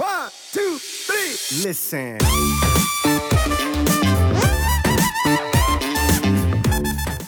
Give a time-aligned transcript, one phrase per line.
[0.00, 1.68] One, two, three.
[1.68, 2.16] Listen.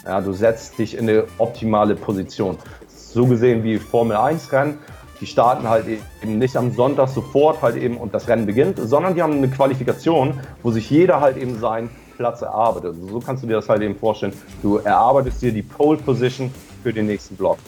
[0.03, 2.57] Ja, du setzt dich in eine optimale Position.
[2.87, 4.79] So gesehen wie Formel 1 Rennen.
[5.21, 9.13] Die starten halt eben nicht am Sonntag sofort halt eben und das Rennen beginnt, sondern
[9.13, 12.95] die haben eine Qualifikation, wo sich jeder halt eben seinen Platz erarbeitet.
[13.07, 14.33] So kannst du dir das halt eben vorstellen.
[14.63, 16.51] Du erarbeitest dir die Pole Position
[16.81, 17.59] für den nächsten Block.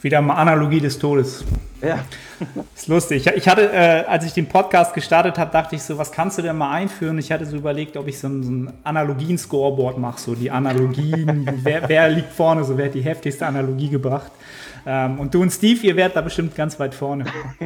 [0.00, 1.44] Wieder mal Analogie des Todes.
[1.80, 2.04] Ja.
[2.74, 3.26] Ist lustig.
[3.36, 6.42] Ich hatte, äh, als ich den Podcast gestartet habe, dachte ich so, was kannst du
[6.42, 7.18] denn mal einführen?
[7.18, 11.48] Ich hatte so überlegt, ob ich so ein, so ein Analogien-Scoreboard mache, so die Analogien,
[11.62, 14.32] wer, wer, liegt vorne, so wer hat die heftigste Analogie gebracht.
[14.86, 17.24] Ähm, und du und Steve, ihr werdet da bestimmt ganz weit vorne.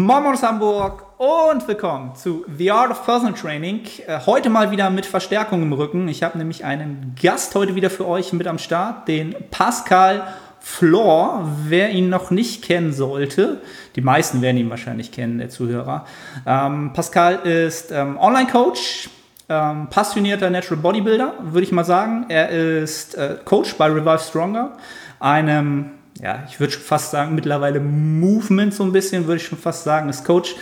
[0.00, 3.82] Moin aus Hamburg und willkommen zu The Art of Personal Training.
[4.06, 6.08] Äh, heute mal wieder mit Verstärkung im Rücken.
[6.08, 10.26] Ich habe nämlich einen Gast heute wieder für euch mit am Start, den Pascal
[10.58, 11.46] Flor.
[11.66, 13.60] Wer ihn noch nicht kennen sollte,
[13.94, 16.06] die meisten werden ihn wahrscheinlich kennen, der Zuhörer.
[16.46, 19.10] Ähm, Pascal ist ähm, Online-Coach,
[19.50, 22.24] ähm, passionierter Natural Bodybuilder, würde ich mal sagen.
[22.30, 24.78] Er ist äh, Coach bei Revive Stronger,
[25.18, 25.90] einem
[26.22, 29.84] ja, ich würde schon fast sagen, mittlerweile Movement so ein bisschen, würde ich schon fast
[29.84, 30.54] sagen, ist Coach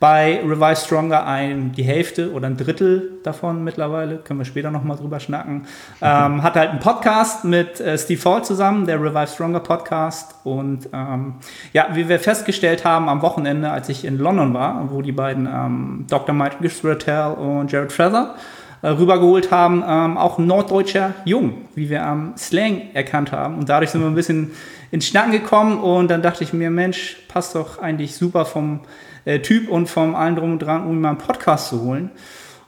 [0.00, 4.96] bei Revive Stronger ein, die Hälfte oder ein Drittel davon mittlerweile, können wir später nochmal
[4.96, 5.66] drüber schnacken.
[6.02, 10.34] Ähm, hat halt einen Podcast mit äh, Steve Hall zusammen, der Revive Stronger Podcast.
[10.44, 11.34] Und ähm,
[11.74, 15.46] ja, wie wir festgestellt haben am Wochenende, als ich in London war, wo die beiden
[15.46, 16.34] ähm, Dr.
[16.34, 18.34] Mike Gisratel und Jared Feather
[18.82, 23.58] äh, rübergeholt haben, ähm, auch ein norddeutscher Jung, wie wir am Slang erkannt haben.
[23.58, 24.52] Und dadurch sind wir ein bisschen
[24.90, 28.80] ins Schnacken gekommen und dann dachte ich mir, Mensch, passt doch eigentlich super vom
[29.24, 32.10] äh, Typ und vom allen drum und dran, um ihn mal einen Podcast zu holen.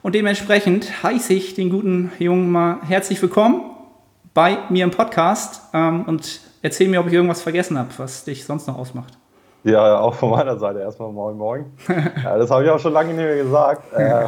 [0.01, 3.61] Und dementsprechend heiße ich den guten Jungen mal herzlich willkommen
[4.33, 8.45] bei mir im Podcast ähm, und erzähl mir, ob ich irgendwas vergessen habe, was dich
[8.45, 9.17] sonst noch ausmacht.
[9.63, 11.65] Ja, auch von meiner Seite erstmal Moin Moin.
[12.23, 13.93] ja, das habe ich auch schon lange nicht mehr gesagt.
[13.93, 14.27] Äh,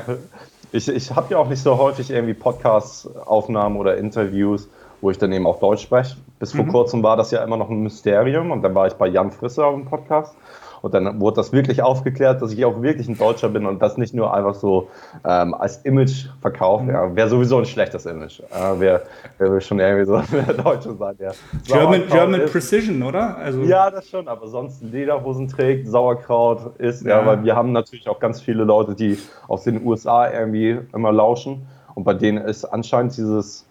[0.75, 4.67] ich ich habe ja auch nicht so häufig irgendwie Podcast-Aufnahmen oder Interviews,
[5.01, 6.17] wo ich dann eben auch Deutsch spreche.
[6.39, 6.71] Bis vor mhm.
[6.71, 9.67] kurzem war das ja immer noch ein Mysterium und dann war ich bei Jan Frisser
[9.67, 10.35] auf dem Podcast
[10.81, 13.97] und dann wurde das wirklich aufgeklärt, dass ich auch wirklich ein Deutscher bin und das
[13.97, 14.89] nicht nur einfach so
[15.25, 16.85] ähm, als Image verkauft.
[16.85, 16.91] Mhm.
[16.91, 18.39] Ja, wäre sowieso ein schlechtes Image.
[18.39, 19.03] Äh, Wäre
[19.37, 21.33] wär schon irgendwie so ein Deutscher sein, der
[21.65, 23.37] German, German Precision, oder?
[23.37, 27.03] Also ja, das schon, aber sonst Lederhosen trägt, Sauerkraut isst.
[27.03, 27.21] Ja.
[27.21, 31.11] ja, weil wir haben natürlich auch ganz viele Leute, die aus den USA irgendwie immer
[31.11, 33.65] lauschen und bei denen ist anscheinend dieses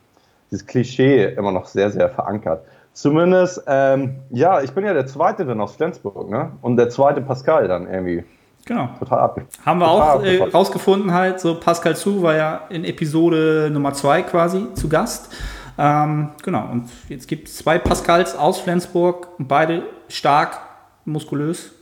[0.55, 2.65] dieses Klischee immer noch sehr, sehr verankert.
[2.95, 6.53] Zumindest, ähm, ja, ich bin ja der Zweite dann aus Flensburg, ne?
[6.63, 8.25] Und der zweite Pascal dann irgendwie.
[8.67, 8.89] Genau.
[8.99, 9.41] Total ab.
[9.67, 14.23] Haben wir auch äh, rausgefunden halt, so Pascal Zu war ja in Episode Nummer 2
[14.23, 15.35] quasi zu Gast.
[15.77, 20.61] Ähm, genau, und jetzt gibt es zwei Pascals aus Flensburg, beide stark,
[21.05, 21.74] muskulös.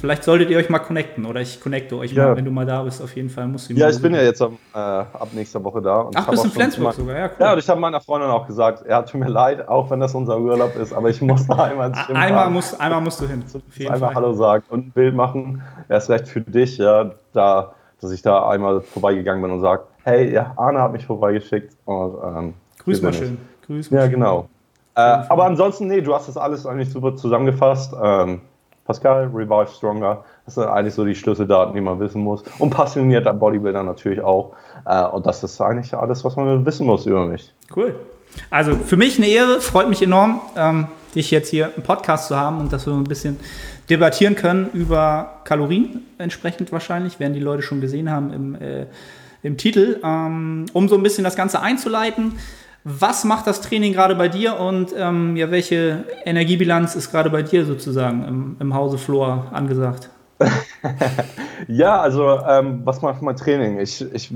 [0.00, 2.28] Vielleicht solltet ihr euch mal connecten oder ich connecte euch ja.
[2.28, 3.02] mal, wenn du mal da bist.
[3.02, 5.80] Auf jeden Fall musst du Ja, ich bin ja jetzt am, äh, ab nächster Woche
[5.80, 6.10] da.
[6.14, 7.36] Ach, bist in Flensburg sogar, ja, cool.
[7.38, 10.14] Ja, und ich habe meiner Freundin auch gesagt, ja, tut mir leid, auch wenn das
[10.14, 13.44] unser Urlaub ist, aber ich muss da einmal ins einmal, musst, einmal musst du hin.
[13.88, 14.14] einmal.
[14.14, 15.62] Hallo sagen und ein Bild machen.
[15.88, 20.32] Erst recht für dich, ja, da, dass ich da einmal vorbeigegangen bin und sage, hey,
[20.32, 21.76] ja, Arne hat mich vorbeigeschickt.
[21.84, 23.38] Und, ähm, Grüß mal schön.
[23.66, 24.48] Grüß mal ja, genau.
[24.94, 27.94] Äh, aber ansonsten, nee, du hast das alles eigentlich super zusammengefasst.
[28.02, 28.42] Ähm,
[28.92, 32.42] Pascal, Revive Stronger, das sind eigentlich so die Schlüsseldaten, die man wissen muss.
[32.58, 34.54] Und passionierter Bodybuilder natürlich auch.
[34.84, 37.52] Äh, und das ist eigentlich alles, was man wissen muss über mich.
[37.74, 37.94] Cool.
[38.50, 42.36] Also für mich eine Ehre, freut mich enorm, ähm, dich jetzt hier im Podcast zu
[42.36, 43.38] haben und dass wir ein bisschen
[43.88, 48.86] debattieren können über Kalorien entsprechend wahrscheinlich, werden die Leute schon gesehen haben im, äh,
[49.42, 50.00] im Titel.
[50.04, 52.34] Ähm, um so ein bisschen das Ganze einzuleiten,
[52.84, 57.42] was macht das Training gerade bei dir und ähm, ja, welche Energiebilanz ist gerade bei
[57.42, 60.10] dir sozusagen im, im Hause Flor angesagt?
[61.68, 63.78] ja, also ähm, was macht mein Training?
[63.78, 64.32] Ich, ich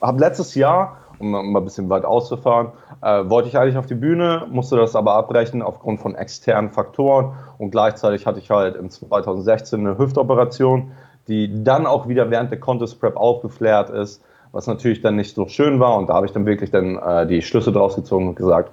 [0.00, 2.68] habe letztes Jahr, um mal ein bisschen weit auszufahren,
[3.02, 7.32] äh, wollte ich eigentlich auf die Bühne, musste das aber abbrechen aufgrund von externen Faktoren
[7.58, 10.92] und gleichzeitig hatte ich halt im 2016 eine Hüftoperation,
[11.26, 14.22] die dann auch wieder während der Contest Prep aufgeflärt ist
[14.52, 15.96] was natürlich dann nicht so schön war.
[15.96, 18.70] Und da habe ich dann wirklich dann äh, die Schlüsse draus gezogen und gesagt,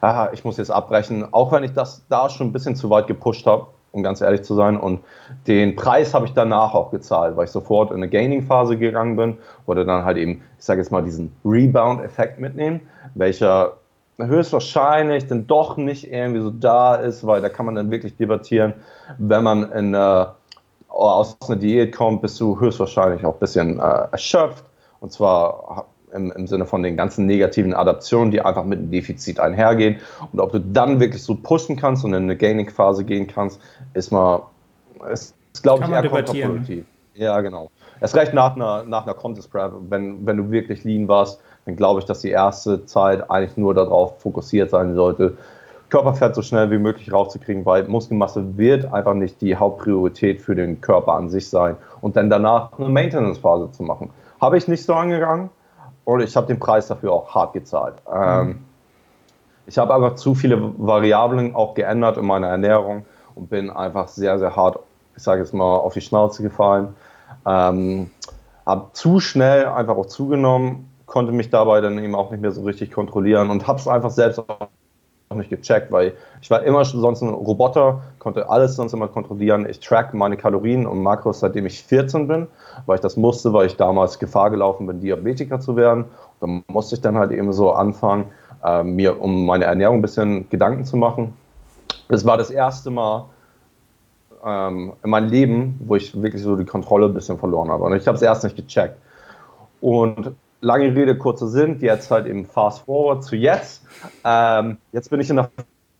[0.00, 3.06] aha, ich muss jetzt abbrechen, auch wenn ich das da schon ein bisschen zu weit
[3.06, 4.78] gepusht habe, um ganz ehrlich zu sein.
[4.78, 5.00] Und
[5.46, 9.38] den Preis habe ich danach auch gezahlt, weil ich sofort in eine Gaining-Phase gegangen bin,
[9.66, 12.80] wollte dann halt eben, ich sage jetzt mal, diesen Rebound-Effekt mitnehmen,
[13.14, 13.74] welcher
[14.18, 18.74] höchstwahrscheinlich dann doch nicht irgendwie so da ist, weil da kann man dann wirklich debattieren,
[19.18, 20.26] wenn man in, äh,
[20.88, 24.64] aus einer Diät kommt, bist du höchstwahrscheinlich auch ein bisschen äh, erschöpft
[25.00, 29.40] Und zwar im, im, Sinne von den ganzen negativen Adaptionen, die einfach mit einem Defizit
[29.40, 29.96] einhergehen.
[30.32, 33.60] Und ob du dann wirklich so pushen kannst und in eine Gaining-Phase gehen kannst,
[33.94, 34.42] ist mal,
[35.12, 36.84] ist, ist glaube ich, eher kontraproduktiv.
[37.14, 37.70] Ja, genau.
[38.00, 41.74] Erst recht nach einer, nach einer Contest Prep, wenn, wenn du wirklich lean warst, dann
[41.74, 45.36] glaube ich, dass die erste Zeit eigentlich nur darauf fokussiert sein sollte,
[45.90, 50.80] Körperfett so schnell wie möglich raufzukriegen, weil Muskelmasse wird einfach nicht die Hauptpriorität für den
[50.80, 54.10] Körper an sich sein und dann danach eine Maintenance-Phase zu machen.
[54.40, 55.50] Habe ich nicht so angegangen
[56.04, 57.94] und ich habe den Preis dafür auch hart gezahlt.
[58.12, 58.64] Ähm, mhm.
[59.66, 63.04] ich habe einfach zu viele Variablen auch geändert in meiner Ernährung
[63.34, 64.78] und bin einfach sehr, sehr hart,
[65.16, 66.94] ich sage jetzt mal, auf die Schnauze gefallen.
[67.46, 68.10] Ähm,
[68.64, 72.62] habe zu schnell einfach auch zugenommen, konnte mich dabei dann eben auch nicht mehr so
[72.62, 74.68] richtig kontrollieren und habe es einfach selbst auch
[75.36, 79.66] nicht gecheckt, weil ich war immer sonst ein Roboter, konnte alles sonst immer kontrollieren.
[79.68, 82.46] Ich track meine Kalorien und Makros, seitdem ich 14 bin,
[82.86, 86.06] weil ich das musste, weil ich damals Gefahr gelaufen bin, Diabetiker zu werden.
[86.40, 88.26] Und da musste ich dann halt eben so anfangen,
[88.64, 91.34] äh, mir um meine Ernährung ein bisschen Gedanken zu machen.
[92.08, 93.26] Das war das erste Mal
[94.44, 97.84] ähm, in meinem Leben, wo ich wirklich so die Kontrolle ein bisschen verloren habe.
[97.84, 98.96] Und ich habe es erst nicht gecheckt.
[99.82, 103.84] Und lange Rede, kurzer Sinn, jetzt halt eben fast forward zu jetzt.
[104.24, 105.50] Ähm, jetzt bin ich in der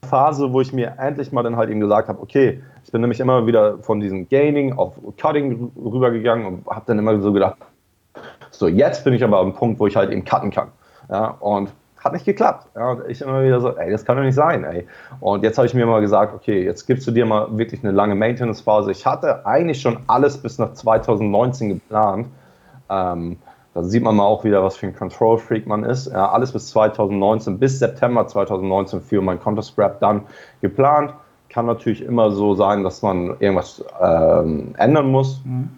[0.08, 3.20] Phase, wo ich mir endlich mal dann halt eben gesagt habe, okay, ich bin nämlich
[3.20, 7.56] immer wieder von diesem Gaining auf Cutting rübergegangen und habe dann immer so gedacht,
[8.50, 10.68] so jetzt bin ich aber am Punkt, wo ich halt eben cutten kann.
[11.10, 11.70] Ja, und
[12.02, 12.68] hat nicht geklappt.
[12.74, 14.86] Ja, und ich immer wieder so, ey, das kann doch nicht sein, ey.
[15.20, 17.92] Und jetzt habe ich mir mal gesagt, okay, jetzt gibst du dir mal wirklich eine
[17.92, 18.90] lange Maintenance-Phase.
[18.92, 22.28] Ich hatte eigentlich schon alles bis nach 2019 geplant.
[22.88, 23.36] Ähm,
[23.78, 26.10] da sieht man mal auch wieder, was für ein Control-Freak man ist.
[26.10, 30.22] Ja, alles bis 2019, bis September 2019 für mein Counter-Scrap dann
[30.60, 31.14] geplant.
[31.48, 35.40] Kann natürlich immer so sein, dass man irgendwas ähm, ändern muss.
[35.44, 35.70] Mhm.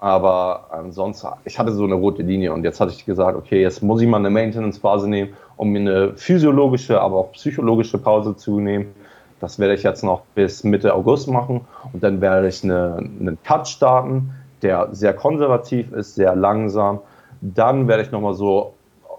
[0.00, 3.82] Aber ansonsten, ich hatte so eine rote Linie und jetzt hatte ich gesagt, okay, jetzt
[3.82, 8.60] muss ich mal eine Maintenance-Phase nehmen, um mir eine physiologische, aber auch psychologische Pause zu
[8.60, 8.94] nehmen.
[9.40, 11.62] Das werde ich jetzt noch bis Mitte August machen
[11.92, 17.00] und dann werde ich eine, einen Cut starten der sehr konservativ ist, sehr langsam.
[17.40, 18.74] Dann werde ich nochmal so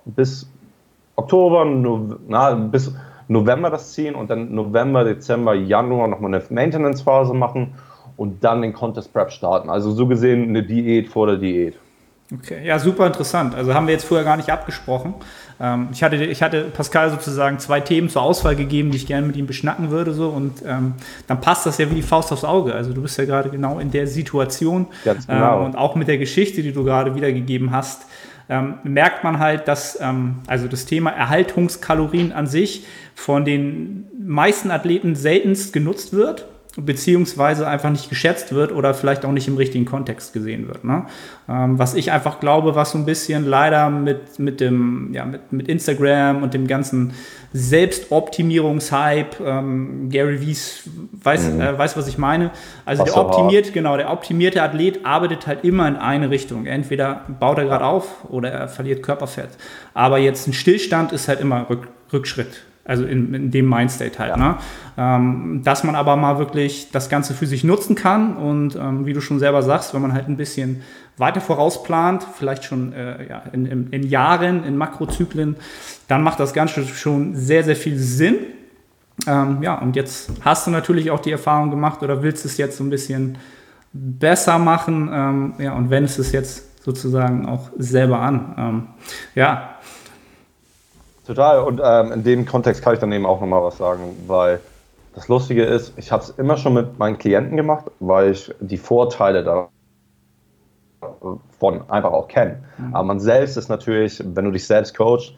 [0.06, 0.50] bis
[1.16, 2.94] Oktober, no, na, bis
[3.28, 7.76] November das ziehen und dann November, Dezember, Januar nochmal eine Maintenance-Phase machen
[8.18, 9.70] und dann den Contest Prep starten.
[9.70, 11.78] Also so gesehen eine Diät vor der Diät.
[12.32, 13.56] Okay, ja, super interessant.
[13.56, 15.16] Also haben wir jetzt vorher gar nicht abgesprochen.
[15.60, 19.26] Ähm, ich, hatte, ich hatte Pascal sozusagen zwei Themen zur Auswahl gegeben, die ich gerne
[19.26, 20.14] mit ihm beschnacken würde.
[20.14, 20.94] So, und ähm,
[21.26, 22.76] dann passt das ja wie die Faust aufs Auge.
[22.76, 24.88] Also du bist ja gerade genau in der Situation.
[25.04, 25.60] Ganz genau.
[25.60, 28.06] Ähm, und auch mit der Geschichte, die du gerade wiedergegeben hast,
[28.48, 32.86] ähm, merkt man halt, dass ähm, also das Thema Erhaltungskalorien an sich
[33.16, 36.46] von den meisten Athleten seltenst genutzt wird
[36.78, 40.84] beziehungsweise einfach nicht geschätzt wird oder vielleicht auch nicht im richtigen Kontext gesehen wird.
[40.84, 41.06] Ne?
[41.48, 45.52] Ähm, was ich einfach glaube, was so ein bisschen leider mit, mit, dem, ja, mit,
[45.52, 47.14] mit Instagram und dem ganzen
[47.54, 50.84] Selbstoptimierungshype, ähm, Gary Wies
[51.24, 51.62] weiß, mhm.
[51.62, 52.52] äh, weiß, was ich meine.
[52.86, 56.68] Also was der optimiert, genau, der optimierte Athlet arbeitet halt immer in eine Richtung.
[56.68, 59.50] Entweder baut er gerade auf oder er verliert Körperfett.
[59.96, 62.62] Aber jetzt ein Stillstand ist halt immer Rück, Rückschritt.
[62.90, 64.32] Also in, in dem Mindstate halt.
[64.32, 64.38] Ja.
[64.38, 64.56] Ne?
[64.98, 69.14] Ähm, dass man aber mal wirklich das Ganze für sich nutzen kann und ähm, wie
[69.14, 70.82] du schon selber sagst, wenn man halt ein bisschen
[71.18, 75.56] weiter vorausplant, vielleicht schon äh, ja, in, in, in, Jahren, in Makrozyklen,
[76.08, 78.38] dann macht das Ganze schon sehr, sehr viel Sinn.
[79.28, 82.78] Ähm, ja, und jetzt hast du natürlich auch die Erfahrung gemacht oder willst es jetzt
[82.78, 83.38] so ein bisschen
[83.94, 85.10] besser machen.
[85.14, 88.56] Ähm, ja, und wendest es jetzt sozusagen auch selber an.
[88.58, 88.88] Ähm,
[89.36, 89.76] ja,
[91.30, 91.60] Total.
[91.60, 94.60] Und ähm, in dem Kontext kann ich dann eben auch nochmal was sagen, weil
[95.14, 98.78] das Lustige ist, ich habe es immer schon mit meinen Klienten gemacht, weil ich die
[98.78, 99.70] Vorteile davon
[101.88, 102.64] einfach auch kenne.
[102.80, 102.96] Mhm.
[102.96, 105.36] Aber man selbst ist natürlich, wenn du dich selbst coachst,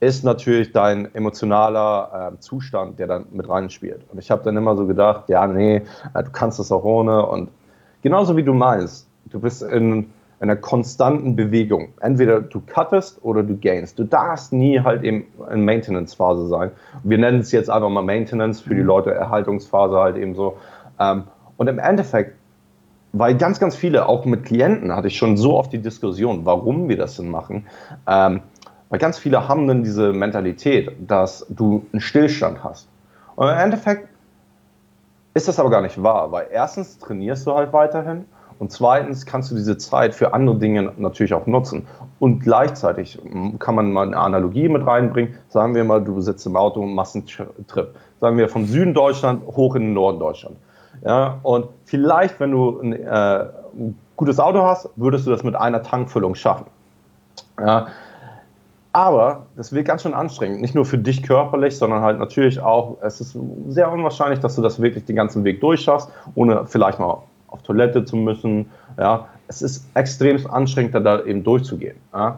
[0.00, 4.00] ist natürlich dein emotionaler äh, Zustand, der dann mit reinspielt.
[4.10, 5.76] Und ich habe dann immer so gedacht, ja, nee,
[6.12, 7.24] äh, du kannst das auch ohne.
[7.24, 7.50] Und
[8.02, 11.92] genauso wie du meinst, du bist in einer konstanten Bewegung.
[12.00, 13.98] Entweder du cuttest oder du gainst.
[13.98, 16.70] Du darfst nie halt eben in Maintenance-Phase sein.
[17.04, 18.86] Wir nennen es jetzt einfach mal Maintenance für die mhm.
[18.86, 20.56] Leute, Erhaltungsphase halt eben so.
[20.98, 21.24] Ähm,
[21.58, 22.36] und im Endeffekt,
[23.12, 26.88] weil ganz, ganz viele, auch mit Klienten, hatte ich schon so oft die Diskussion, warum
[26.88, 27.66] wir das denn machen.
[28.06, 28.40] Ähm,
[28.88, 32.88] weil ganz viele haben dann diese Mentalität, dass du einen Stillstand hast.
[33.36, 34.08] Und im Endeffekt
[35.34, 38.24] ist das aber gar nicht wahr, weil erstens trainierst du halt weiterhin
[38.60, 41.86] und zweitens kannst du diese Zeit für andere Dinge natürlich auch nutzen.
[42.18, 43.18] Und gleichzeitig
[43.58, 45.34] kann man mal eine Analogie mit reinbringen.
[45.48, 47.94] Sagen wir mal, du sitzt im Auto und machst einen Trip.
[48.20, 50.56] Sagen wir von Süden Deutschland hoch in den Norden Deutschland.
[51.02, 53.46] Ja, und vielleicht, wenn du ein, äh,
[54.16, 56.66] gutes Auto hast, würdest du das mit einer Tankfüllung schaffen.
[57.58, 57.86] Ja.
[58.92, 62.98] Aber das wird ganz schön anstrengend, nicht nur für dich körperlich, sondern halt natürlich auch,
[63.00, 63.38] es ist
[63.68, 68.04] sehr unwahrscheinlich, dass du das wirklich den ganzen Weg durchschaffst, ohne vielleicht mal auf Toilette
[68.04, 68.70] zu müssen.
[68.98, 69.28] Ja.
[69.48, 71.96] Es ist extrem anstrengend, da eben durchzugehen.
[72.12, 72.36] Ja.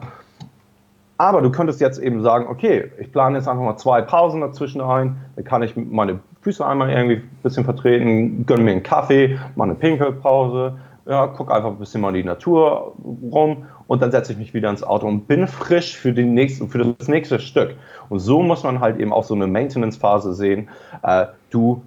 [1.17, 4.81] Aber du könntest jetzt eben sagen, okay, ich plane jetzt einfach mal zwei Pausen dazwischen
[4.81, 9.39] ein, dann kann ich meine Füße einmal irgendwie ein bisschen vertreten, gönne mir einen Kaffee,
[9.55, 10.73] mal eine Pinkelpause,
[11.05, 12.93] ja, guck einfach ein bisschen mal in die Natur
[13.31, 16.69] rum und dann setze ich mich wieder ins Auto und bin frisch für, den nächsten,
[16.69, 17.75] für das nächste Stück.
[18.09, 20.69] Und so muss man halt eben auch so eine Maintenance-Phase sehen.
[21.03, 21.83] Äh, du,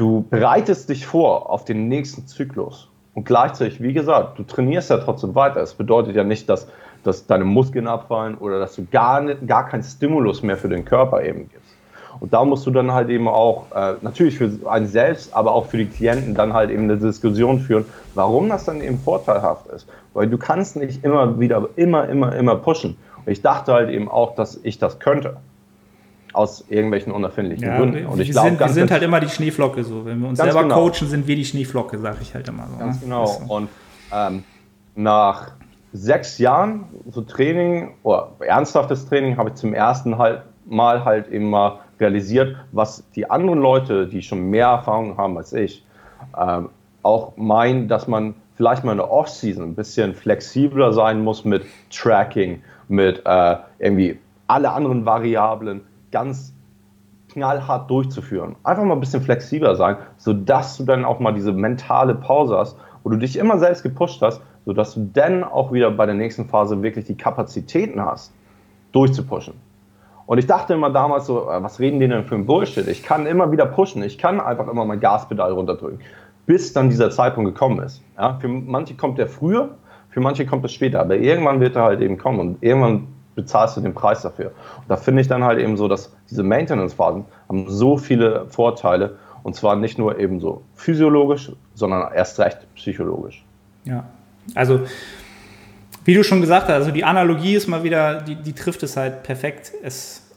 [0.00, 2.88] du bereitest dich vor auf den nächsten Zyklus.
[3.14, 5.60] Und gleichzeitig, wie gesagt, du trainierst ja trotzdem weiter.
[5.60, 6.68] Es bedeutet ja nicht, dass,
[7.04, 11.22] dass deine Muskeln abfallen oder dass du gar, gar keinen Stimulus mehr für den Körper
[11.22, 11.60] eben gibst.
[12.18, 15.66] Und da musst du dann halt eben auch, äh, natürlich für einen selbst, aber auch
[15.66, 19.86] für die Klienten dann halt eben eine Diskussion führen, warum das dann eben vorteilhaft ist.
[20.14, 22.96] Weil du kannst nicht immer wieder, immer, immer, immer pushen.
[23.24, 25.36] Und ich dachte halt eben auch, dass ich das könnte.
[26.32, 28.06] Aus irgendwelchen unerfindlichen ja, Gründen.
[28.06, 30.04] Und ich wir, glaub, sind, wir sind halt immer die Schneeflocke so.
[30.04, 30.86] Wenn wir uns selber genau.
[30.86, 32.78] coachen, sind wir die Schneeflocke, sage ich halt immer so.
[32.78, 33.02] Ganz ne?
[33.02, 33.26] genau.
[33.26, 33.52] So.
[33.52, 33.68] Und
[34.12, 34.44] ähm,
[34.94, 35.52] nach
[35.92, 41.50] sechs Jahren so Training oder ernsthaftes Training habe ich zum ersten halt Mal halt eben
[41.50, 45.84] mal realisiert, was die anderen Leute, die schon mehr Erfahrung haben als ich,
[46.36, 46.60] äh,
[47.02, 51.64] auch meinen, dass man vielleicht mal in der Off-Season ein bisschen flexibler sein muss mit
[51.90, 55.80] Tracking, mit äh, irgendwie alle anderen Variablen
[56.10, 56.54] ganz
[57.32, 58.56] knallhart durchzuführen.
[58.64, 62.76] Einfach mal ein bisschen flexibler sein, sodass du dann auch mal diese mentale Pause hast,
[63.02, 66.46] wo du dich immer selbst gepusht hast, sodass du dann auch wieder bei der nächsten
[66.46, 68.32] Phase wirklich die Kapazitäten hast,
[68.92, 69.54] durchzupushen.
[70.26, 72.86] Und ich dachte immer damals so, äh, was reden die denn für ein Bullshit?
[72.86, 76.00] Ich kann immer wieder pushen, ich kann einfach immer mein Gaspedal runterdrücken,
[76.46, 78.02] bis dann dieser Zeitpunkt gekommen ist.
[78.16, 79.70] Ja, für manche kommt der früher,
[80.10, 83.76] für manche kommt es später, aber irgendwann wird er halt eben kommen und irgendwann bezahlst
[83.76, 84.52] du den Preis dafür.
[84.78, 89.16] Und da finde ich dann halt eben so, dass diese Maintenance-Phasen haben so viele Vorteile
[89.42, 93.44] und zwar nicht nur eben so physiologisch, sondern erst recht psychologisch.
[93.84, 94.04] Ja,
[94.54, 94.80] also
[96.04, 98.96] wie du schon gesagt hast, also die Analogie ist mal wieder, die, die trifft es
[98.96, 99.72] halt perfekt.
[99.82, 100.30] Es,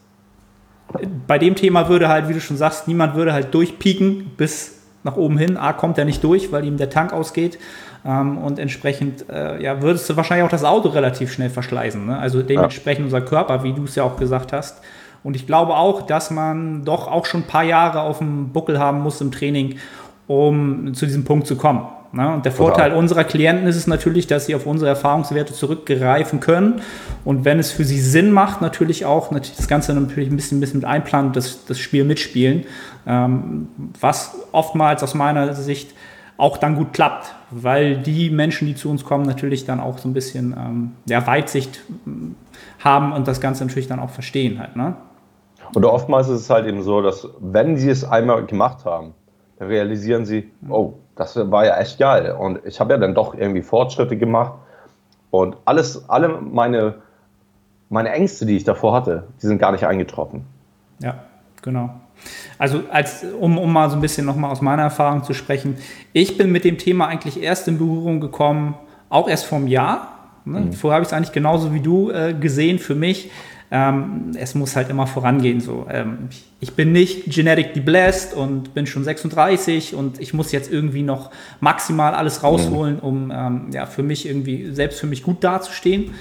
[1.28, 5.16] bei dem Thema würde halt, wie du schon sagst, niemand würde halt durchpieken bis nach
[5.16, 5.58] oben hin.
[5.58, 7.60] A kommt er nicht durch, weil ihm der Tank ausgeht.
[8.06, 12.06] Ähm, und entsprechend äh, ja, würdest du wahrscheinlich auch das Auto relativ schnell verschleißen.
[12.06, 12.18] Ne?
[12.18, 13.18] Also dementsprechend ja.
[13.18, 14.82] unser Körper, wie du es ja auch gesagt hast.
[15.24, 18.78] Und ich glaube auch, dass man doch auch schon ein paar Jahre auf dem Buckel
[18.78, 19.78] haben muss im Training,
[20.28, 21.88] um zu diesem Punkt zu kommen.
[22.14, 22.32] Ne?
[22.32, 23.00] Und der Vorteil Total.
[23.00, 26.82] unserer Klienten ist es natürlich, dass sie auf unsere Erfahrungswerte zurückgreifen können.
[27.26, 30.60] Und wenn es für sie Sinn macht, natürlich auch natürlich das Ganze natürlich ein bisschen,
[30.60, 32.66] ein bisschen mit einplanen das, das Spiel mitspielen.
[33.08, 33.68] Ähm,
[34.00, 35.96] was oftmals aus meiner Sicht
[36.38, 40.08] auch dann gut klappt, weil die Menschen, die zu uns kommen, natürlich dann auch so
[40.08, 42.36] ein bisschen ähm, ja, Weitsicht hm,
[42.78, 44.76] haben und das Ganze natürlich dann auch verstehen halt.
[44.76, 44.96] Ne?
[45.74, 49.14] Und oftmals ist es halt eben so, dass wenn sie es einmal gemacht haben,
[49.58, 52.32] dann realisieren sie, oh, das war ja echt geil.
[52.32, 54.54] Und ich habe ja dann doch irgendwie Fortschritte gemacht.
[55.32, 56.96] Und alles, alle meine,
[57.90, 60.46] meine Ängste, die ich davor hatte, die sind gar nicht eingetroffen.
[61.00, 61.24] Ja,
[61.62, 61.90] genau.
[62.58, 65.78] Also als, um, um mal so ein bisschen nochmal aus meiner Erfahrung zu sprechen,
[66.14, 68.76] ich bin mit dem Thema eigentlich erst in Berührung gekommen,
[69.10, 70.14] auch erst vor einem Jahr.
[70.46, 70.62] Ne?
[70.62, 70.74] Mhm.
[70.74, 73.32] Vorher habe ich es eigentlich genauso wie du äh, gesehen für mich.
[73.76, 75.60] Ähm, es muss halt immer vorangehen.
[75.60, 75.88] So.
[75.90, 81.02] Ähm, ich bin nicht genetically blessed und bin schon 36 und ich muss jetzt irgendwie
[81.02, 86.12] noch maximal alles rausholen, um ähm, ja, für mich irgendwie, selbst für mich gut dazustehen.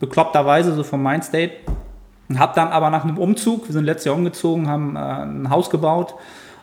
[0.00, 1.52] Bekloppterweise, so vom Mindstate.
[2.38, 5.68] Hab dann aber nach einem Umzug, wir sind letztes Jahr umgezogen, haben äh, ein Haus
[5.68, 6.14] gebaut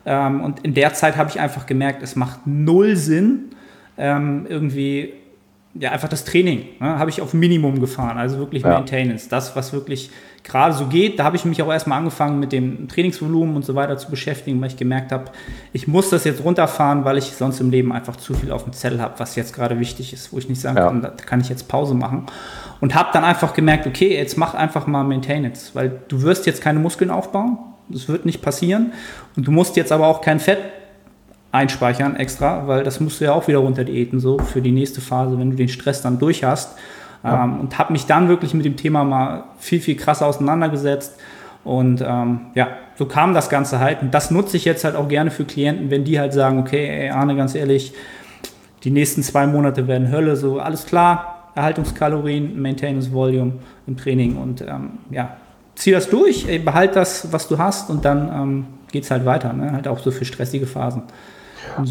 [0.04, 3.52] ähm, und in der Zeit habe ich einfach gemerkt, es macht null Sinn,
[4.00, 5.14] ähm, irgendwie
[5.76, 8.70] ja, einfach das Training ne, habe ich auf Minimum gefahren, also wirklich ja.
[8.70, 9.30] Maintenance.
[9.30, 10.10] Das, was wirklich
[10.44, 13.76] gerade so geht, da habe ich mich auch erstmal angefangen mit dem Trainingsvolumen und so
[13.76, 15.26] weiter zu beschäftigen, weil ich gemerkt habe,
[15.72, 18.74] ich muss das jetzt runterfahren, weil ich sonst im Leben einfach zu viel auf dem
[18.74, 20.88] Zettel habe, was jetzt gerade wichtig ist, wo ich nicht sagen ja.
[20.88, 22.26] kann, da kann ich jetzt Pause machen.
[22.82, 26.62] Und habe dann einfach gemerkt, okay, jetzt mach einfach mal Maintenance, weil du wirst jetzt
[26.62, 27.60] keine Muskeln aufbauen,
[27.90, 28.94] das wird nicht passieren
[29.36, 30.60] und du musst jetzt aber auch kein Fett
[31.52, 35.02] einspeichern extra, weil das musst du ja auch wieder runter diäten, so für die nächste
[35.02, 36.78] Phase, wenn du den Stress dann durch hast.
[37.24, 37.44] Ja.
[37.44, 41.16] Ähm, und habe mich dann wirklich mit dem Thema mal viel, viel krasser auseinandergesetzt.
[41.64, 44.02] Und ähm, ja, so kam das Ganze halt.
[44.02, 46.88] Und das nutze ich jetzt halt auch gerne für Klienten, wenn die halt sagen, okay,
[46.88, 47.94] ey Arne, ganz ehrlich,
[48.84, 53.54] die nächsten zwei Monate werden Hölle, so alles klar, Erhaltungskalorien, Maintenance Volume
[53.88, 55.36] im Training und ähm, ja,
[55.76, 59.26] zieh das durch, ey, behalt das, was du hast und dann ähm, geht es halt
[59.26, 59.72] weiter, ne?
[59.72, 61.04] halt auch so für stressige Phasen.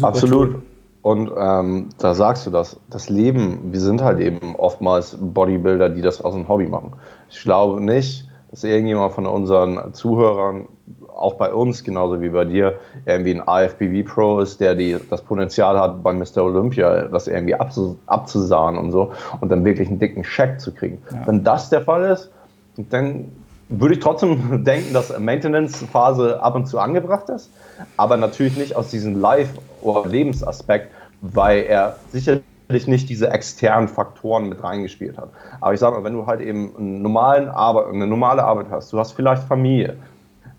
[0.01, 0.51] Absolut.
[0.51, 0.61] Tool.
[1.01, 6.01] Und ähm, da sagst du das, das Leben, wir sind halt eben oftmals Bodybuilder, die
[6.01, 6.93] das aus einem Hobby machen.
[7.29, 10.67] Ich glaube nicht, dass irgendjemand von unseren Zuhörern,
[11.07, 15.21] auch bei uns, genauso wie bei dir, irgendwie ein IFBB Pro ist, der die, das
[15.21, 16.43] Potenzial hat, bei Mr.
[16.43, 19.11] Olympia das irgendwie abzus abzusahen und so
[19.41, 21.01] und dann wirklich einen dicken Scheck zu kriegen.
[21.11, 21.27] Ja.
[21.27, 22.31] Wenn das der Fall ist,
[22.77, 23.25] dann
[23.69, 27.51] würde ich trotzdem denken, dass Maintenance-Phase ab und zu angebracht ist,
[27.97, 32.43] aber natürlich nicht aus diesem Live- oder Lebensaspekt, weil er sicherlich
[32.87, 35.29] nicht diese externen Faktoren mit reingespielt hat.
[35.61, 38.91] Aber ich sage mal, wenn du halt eben einen normalen Arbeit, eine normale Arbeit hast,
[38.91, 39.97] du hast vielleicht Familie,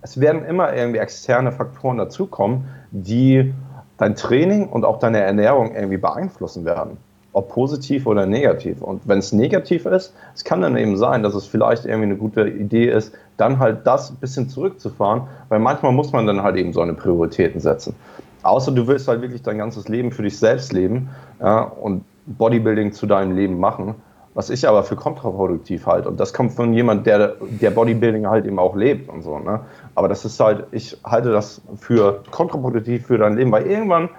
[0.01, 3.53] es werden immer irgendwie externe Faktoren dazukommen, die
[3.97, 6.97] dein Training und auch deine Ernährung irgendwie beeinflussen werden
[7.33, 8.81] ob positiv oder negativ.
[8.81, 12.17] Und wenn es negativ ist, es kann dann eben sein, dass es vielleicht irgendwie eine
[12.17, 16.57] gute Idee ist, dann halt das ein bisschen zurückzufahren, weil manchmal muss man dann halt
[16.57, 17.95] eben so eine Prioritäten setzen.
[18.43, 21.09] Außer du willst halt wirklich dein ganzes Leben für dich selbst leben
[21.39, 23.95] ja, und Bodybuilding zu deinem Leben machen,
[24.33, 26.09] was ich aber für kontraproduktiv halte.
[26.09, 29.39] Und das kommt von jemand, der, der Bodybuilding halt eben auch lebt und so.
[29.39, 29.61] Ne?
[29.95, 34.09] Aber das ist halt, ich halte das für kontraproduktiv für dein Leben, weil irgendwann,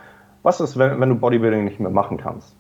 [0.43, 2.55] was ist, wenn, wenn du Bodybuilding nicht mehr machen kannst?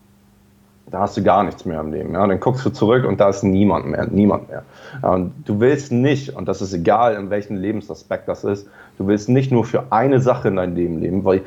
[0.92, 2.12] Da hast du gar nichts mehr im Leben.
[2.12, 2.26] Ja?
[2.26, 4.62] Dann guckst du zurück und da ist niemand mehr, niemand mehr.
[5.00, 8.68] Und du willst nicht, und das ist egal, in welchem Lebensaspekt das ist,
[8.98, 11.42] du willst nicht nur für eine Sache in deinem Leben leben, weil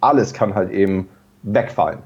[0.00, 1.08] alles kann halt eben
[1.44, 2.00] wegfallen.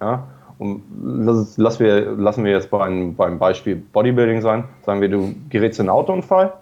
[0.00, 0.24] Ja?
[0.58, 4.64] Und lass, lass wir, lassen wir jetzt beim, beim Beispiel Bodybuilding sein.
[4.84, 6.52] Sagen wir, du gerätst in einen Autounfall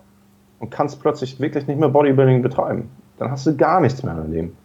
[0.58, 2.90] und kannst plötzlich wirklich nicht mehr Bodybuilding betreiben.
[3.18, 4.56] Dann hast du gar nichts mehr in deinem Leben.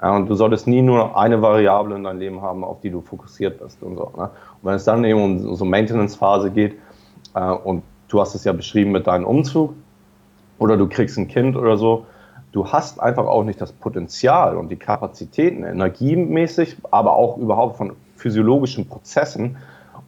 [0.00, 3.58] Und du solltest nie nur eine Variable in deinem Leben haben, auf die du fokussiert
[3.60, 4.12] bist und so.
[4.16, 4.24] Ne?
[4.24, 4.30] Und
[4.62, 6.76] wenn es dann eben um so Maintenance-Phase geht,
[7.34, 9.74] äh, und du hast es ja beschrieben mit deinem Umzug,
[10.58, 12.06] oder du kriegst ein Kind oder so,
[12.52, 17.92] du hast einfach auch nicht das Potenzial und die Kapazitäten, energiemäßig, aber auch überhaupt von
[18.16, 19.56] physiologischen Prozessen,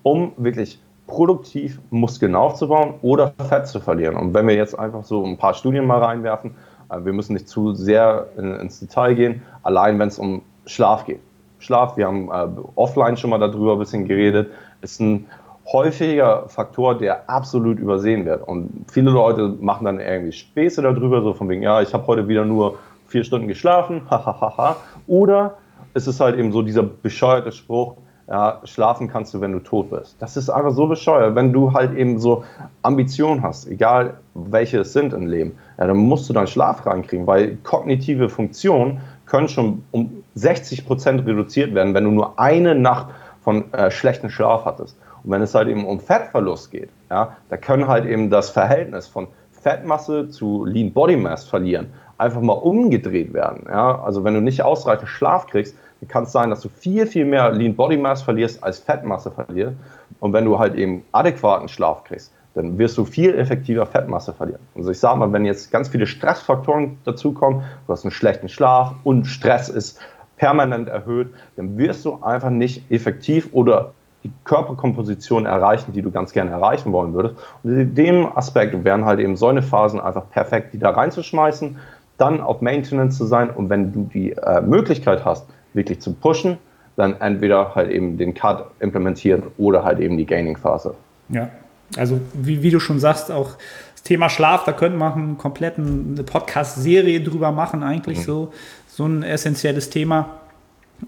[0.03, 4.17] um wirklich produktiv Muskeln aufzubauen oder Fett zu verlieren.
[4.17, 6.55] Und wenn wir jetzt einfach so ein paar Studien mal reinwerfen,
[6.91, 11.21] wir müssen nicht zu sehr ins Detail gehen, allein wenn es um Schlaf geht.
[11.59, 12.47] Schlaf, wir haben äh,
[12.77, 15.27] offline schon mal darüber ein bisschen geredet, ist ein
[15.73, 18.47] häufiger Faktor, der absolut übersehen wird.
[18.47, 22.29] Und viele Leute machen dann irgendwie Späße darüber, so von wegen, ja, ich habe heute
[22.29, 24.77] wieder nur vier Stunden geschlafen, hahaha.
[25.07, 25.57] Oder
[25.95, 27.97] es ist halt eben so dieser bescheuerte Spruch,
[28.29, 30.17] ja, schlafen kannst du, wenn du tot bist.
[30.19, 31.35] Das ist einfach so bescheuert.
[31.35, 32.45] Wenn du halt eben so
[32.83, 37.27] Ambitionen hast, egal welche es sind im Leben, ja, dann musst du deinen Schlaf reinkriegen,
[37.27, 43.09] weil kognitive Funktionen können schon um 60 Prozent reduziert werden, wenn du nur eine Nacht
[43.43, 44.99] von äh, schlechten Schlaf hattest.
[45.25, 49.07] Und wenn es halt eben um Fettverlust geht, ja, da können halt eben das Verhältnis
[49.09, 51.89] von Fettmasse zu Lean Body Mass verlieren
[52.19, 53.65] einfach mal umgedreht werden.
[53.69, 54.03] Ja?
[54.03, 57.51] Also wenn du nicht ausreichend Schlaf kriegst, kann es sein, dass du viel, viel mehr
[57.51, 59.77] Lean Body Mass verlierst, als Fettmasse verlierst.
[60.21, 64.61] Und wenn du halt eben adäquaten Schlaf kriegst, dann wirst du viel effektiver Fettmasse verlieren.
[64.77, 68.95] Also ich sage mal, wenn jetzt ganz viele Stressfaktoren dazukommen, du hast einen schlechten Schlaf
[69.05, 70.01] und Stress ist
[70.37, 73.93] permanent erhöht, dann wirst du einfach nicht effektiv oder
[74.25, 77.37] die Körperkomposition erreichen, die du ganz gerne erreichen wollen würdest.
[77.63, 81.77] Und in dem Aspekt wären halt eben so eine Phasen einfach perfekt, die da reinzuschmeißen,
[82.17, 86.59] dann auf Maintenance zu sein und wenn du die äh, Möglichkeit hast, wirklich zu pushen,
[86.97, 90.95] dann entweder halt eben den Cut implementieren oder halt eben die Gaining-Phase.
[91.29, 91.51] Ja,
[91.97, 93.57] also wie, wie, du schon sagst, auch
[93.95, 98.23] das Thema Schlaf, da könnte man einen kompletten Podcast-Serie drüber machen, eigentlich mhm.
[98.23, 98.53] so,
[98.89, 100.41] so ein essentielles Thema.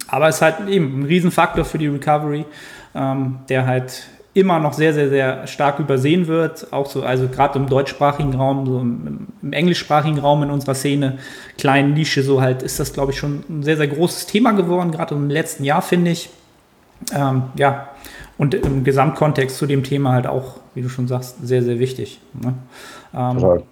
[0.06, 2.44] Aber es ist halt eben ein Riesenfaktor für die Recovery,
[2.94, 6.72] ähm, der halt immer noch sehr, sehr, sehr stark übersehen wird.
[6.72, 11.18] Auch so, also gerade im deutschsprachigen Raum, so im, im, englischsprachigen Raum in unserer Szene,
[11.58, 14.92] kleinen Nische, so halt ist das, glaube ich, schon ein sehr, sehr großes Thema geworden,
[14.92, 16.30] gerade im letzten Jahr, finde ich.
[17.12, 17.88] Ähm, ja,
[18.38, 22.20] und im Gesamtkontext zu dem Thema halt auch, wie du schon sagst, sehr, sehr wichtig.
[22.40, 22.54] Ne?
[23.14, 23.62] Ähm,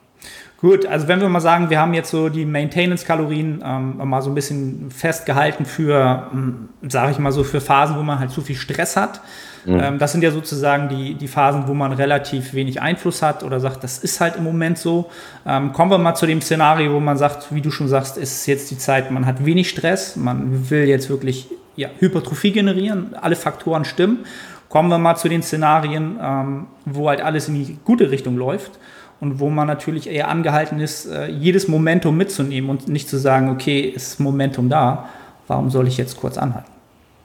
[0.61, 4.31] Gut, also wenn wir mal sagen, wir haben jetzt so die Maintenance-Kalorien ähm, mal so
[4.31, 8.41] ein bisschen festgehalten für, hm, sage ich mal so, für Phasen, wo man halt zu
[8.41, 9.21] viel Stress hat.
[9.67, 9.81] Mhm.
[9.81, 13.61] Ähm, das sind ja sozusagen die, die Phasen, wo man relativ wenig Einfluss hat oder
[13.61, 15.09] sagt, das ist halt im Moment so.
[15.47, 18.45] Ähm, kommen wir mal zu dem Szenario, wo man sagt, wie du schon sagst, ist
[18.47, 23.37] jetzt die Zeit, man hat wenig Stress, man will jetzt wirklich ja, Hypertrophie generieren, alle
[23.37, 24.25] Faktoren stimmen.
[24.69, 28.73] Kommen wir mal zu den Szenarien, ähm, wo halt alles in die gute Richtung läuft
[29.21, 33.51] und wo man natürlich eher angehalten ist, äh, jedes Momentum mitzunehmen und nicht zu sagen,
[33.51, 35.09] okay, ist Momentum da,
[35.47, 36.71] warum soll ich jetzt kurz anhalten?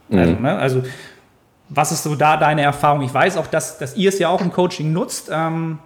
[0.10, 0.20] Mhm.
[0.20, 0.84] Also, ne, also
[1.70, 3.02] was ist so da deine Erfahrung?
[3.02, 5.30] Ich weiß auch, dass, dass ihr es ja auch im Coaching nutzt.
[5.32, 5.80] Ähm,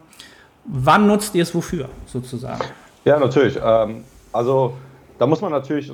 [0.65, 2.63] wann nutzt ihr es wofür, sozusagen?
[3.05, 3.57] Ja, natürlich.
[3.63, 4.73] Ähm, also
[5.19, 5.91] da muss man natürlich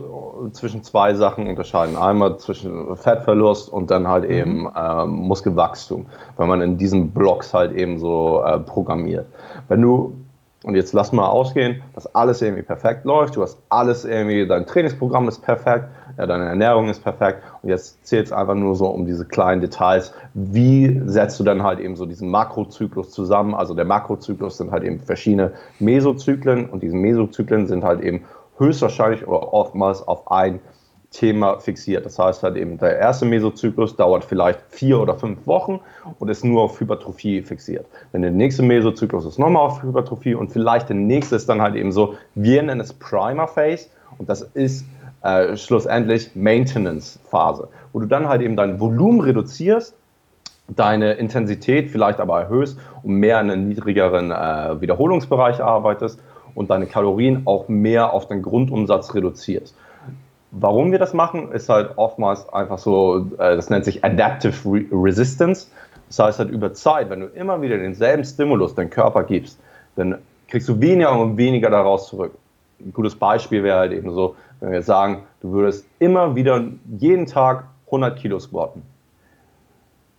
[0.51, 1.95] zwischen zwei Sachen unterscheiden.
[1.95, 4.31] Einmal zwischen Fettverlust und dann halt mhm.
[4.31, 6.05] eben äh, Muskelwachstum,
[6.37, 9.27] weil man in diesen Blocks halt eben so äh, programmiert.
[9.67, 10.13] Wenn du
[10.63, 13.35] und jetzt lass mal ausgehen, dass alles irgendwie perfekt läuft.
[13.35, 17.43] Du hast alles irgendwie, dein Trainingsprogramm ist perfekt, ja, deine Ernährung ist perfekt.
[17.61, 20.13] Und jetzt zählt es einfach nur so um diese kleinen Details.
[20.33, 23.53] Wie setzt du dann halt eben so diesen Makrozyklus zusammen?
[23.53, 28.23] Also der Makrozyklus sind halt eben verschiedene Mesozyklen und diese Mesozyklen sind halt eben
[28.57, 30.59] höchstwahrscheinlich oder oftmals auf ein
[31.13, 32.05] Thema fixiert.
[32.05, 35.79] Das heißt halt eben, der erste Mesozyklus dauert vielleicht vier oder fünf Wochen
[36.19, 37.85] und ist nur auf Hypertrophie fixiert.
[38.11, 41.75] Wenn der nächste Mesozyklus ist nochmal auf Hypertrophie und vielleicht der nächste ist dann halt
[41.75, 43.87] eben so, wir nennen es Primer Phase
[44.17, 44.85] und das ist
[45.21, 49.95] äh, schlussendlich Maintenance Phase, wo du dann halt eben dein Volumen reduzierst,
[50.67, 56.19] deine Intensität vielleicht aber erhöhst und mehr in einem niedrigeren äh, Wiederholungsbereich arbeitest
[56.55, 59.75] und deine Kalorien auch mehr auf den Grundumsatz reduzierst.
[60.51, 64.85] Warum wir das machen, ist halt oftmals einfach so, äh, das nennt sich Adaptive Re
[64.91, 65.67] Resistance.
[66.09, 69.59] Das heißt halt über Zeit, wenn du immer wieder denselben Stimulus deinem Körper gibst,
[69.95, 72.33] dann kriegst du weniger und weniger daraus zurück.
[72.79, 76.63] Ein gutes Beispiel wäre halt eben so, wenn wir sagen, du würdest immer wieder
[76.99, 78.83] jeden Tag 100 Kilo squatten.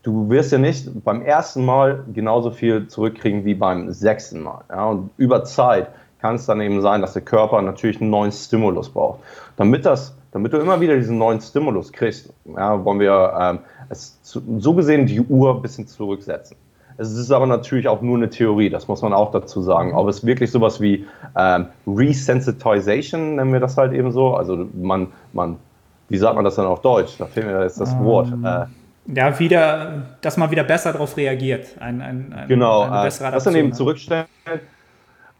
[0.03, 4.65] Du wirst ja nicht beim ersten Mal genauso viel zurückkriegen wie beim sechsten Mal.
[4.69, 4.87] Ja?
[4.87, 5.89] Und über Zeit
[6.25, 9.21] kann es dann eben sein, dass der Körper natürlich einen neuen Stimulus braucht.
[9.59, 13.59] Damit das damit du immer wieder diesen neuen Stimulus kriegst, ja, wollen wir ähm,
[13.91, 16.57] es zu, so gesehen die Uhr ein bisschen zurücksetzen.
[16.97, 19.93] Es ist aber natürlich auch nur eine Theorie, das muss man auch dazu sagen.
[19.93, 21.07] Ob es wirklich sowas wie
[21.37, 25.59] ähm, Resensitization, nennen wir das halt eben so, also man, man,
[26.09, 27.17] wie sagt man das dann auf Deutsch?
[27.19, 28.29] Da fehlt mir jetzt das um, Wort.
[28.29, 28.67] Ähm, äh,
[29.15, 31.77] ja, wieder, dass man wieder besser darauf reagiert.
[31.79, 34.25] Ein, ein, ein, genau, eine äh, das dann eben zurückstellen,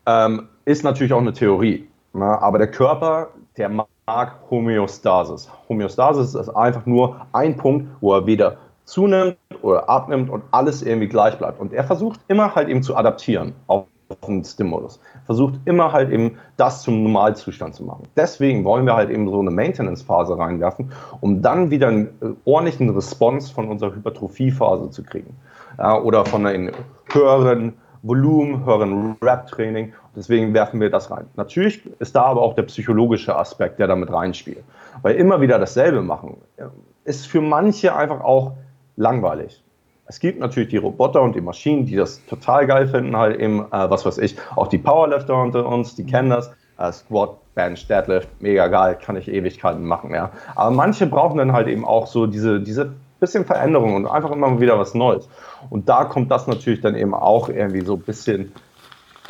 [0.07, 1.87] ähm, ist natürlich auch eine Theorie.
[2.15, 2.25] Ne?
[2.25, 5.51] aber der Körper, der mag Homöostasis.
[5.69, 11.09] Homöostasis ist einfach nur ein Punkt, wo er weder zunimmt oder abnimmt und alles irgendwie
[11.09, 11.61] gleich bleibt.
[11.61, 13.87] Und er versucht immer halt eben zu adaptieren auf
[14.27, 15.01] einen Stimulus.
[15.27, 18.07] Versucht immer halt eben das zum Normalzustand zu machen.
[18.17, 22.91] Deswegen wollen wir halt eben so eine Maintenance-Phase reinwerfen, um dann wieder einen äh, ordentlichen
[22.91, 25.35] Response von unserer Hypertrophie-Phase zu kriegen.
[25.79, 26.71] Ja, oder von einem
[27.11, 27.73] höheren
[28.05, 29.95] Volumen, höheren Rap-Training.
[30.15, 31.27] Deswegen werfen wir das rein.
[31.37, 34.63] Natürlich ist da aber auch der psychologische Aspekt, der damit reinspielt.
[35.03, 36.37] Weil immer wieder dasselbe machen,
[37.05, 38.53] ist für manche einfach auch
[38.97, 39.63] langweilig.
[40.07, 43.61] Es gibt natürlich die Roboter und die Maschinen, die das total geil finden, halt eben,
[43.61, 46.53] äh, was weiß ich, auch die Powerlifter unter uns, die kennen das.
[46.77, 50.31] Äh, Squat, Bench, Deadlift, mega geil, kann ich Ewigkeiten machen, ja.
[50.57, 52.93] Aber manche brauchen dann halt eben auch so diese, diese
[53.25, 55.29] bisschen Veränderung und einfach immer wieder was Neues.
[55.71, 58.53] Und da kommt das natürlich dann eben auch irgendwie so ein bisschen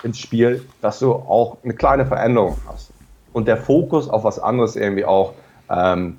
[0.03, 2.91] ins Spiel, dass du auch eine kleine Veränderung hast.
[3.33, 5.33] Und der Fokus auf was anderes irgendwie auch
[5.71, 6.19] ähm,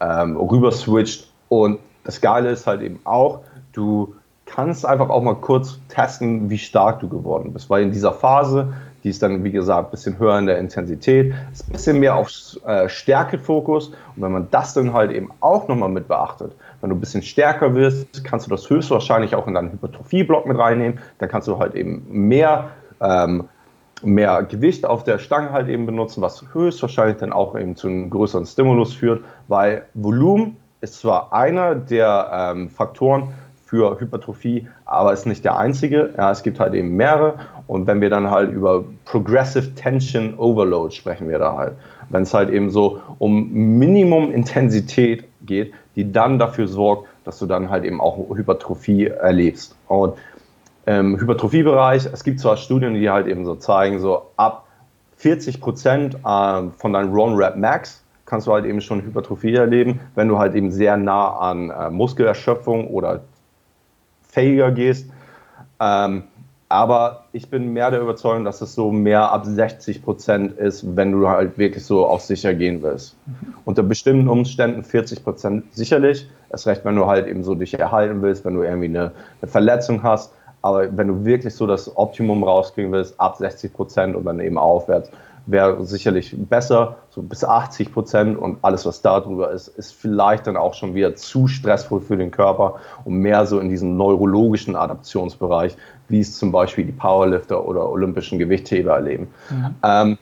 [0.00, 1.28] ähm, rüber switcht.
[1.48, 3.40] Und das Geile ist halt eben auch,
[3.72, 4.14] du
[4.46, 7.70] kannst einfach auch mal kurz testen, wie stark du geworden bist.
[7.70, 8.72] Weil in dieser Phase,
[9.04, 12.14] die ist dann, wie gesagt, ein bisschen höher in der Intensität, ist ein bisschen mehr
[12.16, 12.30] auf
[12.66, 13.88] äh, Stärkefokus.
[13.88, 17.22] Und wenn man das dann halt eben auch nochmal mit beachtet, wenn du ein bisschen
[17.22, 21.00] stärker wirst, kannst du das höchstwahrscheinlich auch in deinen Hypertrophie-Block mit reinnehmen.
[21.18, 23.48] Dann kannst du halt eben mehr, ähm,
[24.02, 28.10] mehr Gewicht auf der Stange halt eben benutzen, was höchstwahrscheinlich dann auch eben zu einem
[28.10, 33.32] größeren Stimulus führt, weil Volumen ist zwar einer der ähm, Faktoren
[33.72, 36.12] für Hypertrophie, aber ist nicht der einzige.
[36.18, 37.36] Ja, es gibt halt eben mehrere.
[37.66, 41.72] Und wenn wir dann halt über Progressive Tension Overload sprechen wir da halt,
[42.10, 47.46] wenn es halt eben so um Minimum Intensität geht, die dann dafür sorgt, dass du
[47.46, 49.74] dann halt eben auch Hypertrophie erlebst.
[49.88, 50.16] Und
[50.84, 54.66] im Hypertrophiebereich, es gibt zwar Studien, die halt eben so zeigen, so ab
[55.16, 60.00] 40 Prozent äh, von deinem Run Rep Max kannst du halt eben schon Hypertrophie erleben,
[60.14, 63.20] wenn du halt eben sehr nah an äh, Muskelerschöpfung oder
[64.32, 65.08] fähiger gehst.
[65.78, 66.24] Ähm,
[66.68, 71.12] aber ich bin mehr der Überzeugung, dass es so mehr ab 60 Prozent ist, wenn
[71.12, 73.14] du halt wirklich so auf sicher gehen willst.
[73.26, 73.54] Mhm.
[73.66, 76.30] Unter bestimmten Umständen 40 Prozent sicherlich.
[76.50, 79.50] Erst recht, wenn du halt eben so dich erhalten willst, wenn du irgendwie eine, eine
[79.50, 80.32] Verletzung hast.
[80.62, 84.56] Aber wenn du wirklich so das Optimum rauskriegen willst, ab 60 Prozent und dann eben
[84.56, 85.10] aufwärts,
[85.46, 90.46] wäre sicherlich besser, so bis 80 Prozent und alles, was da drüber ist, ist vielleicht
[90.46, 94.76] dann auch schon wieder zu stressvoll für den Körper und mehr so in diesen neurologischen
[94.76, 95.76] Adaptionsbereich,
[96.08, 99.28] wie es zum Beispiel die Powerlifter oder olympischen Gewichtheber erleben.
[99.50, 99.74] Mhm.
[99.82, 100.18] Ähm,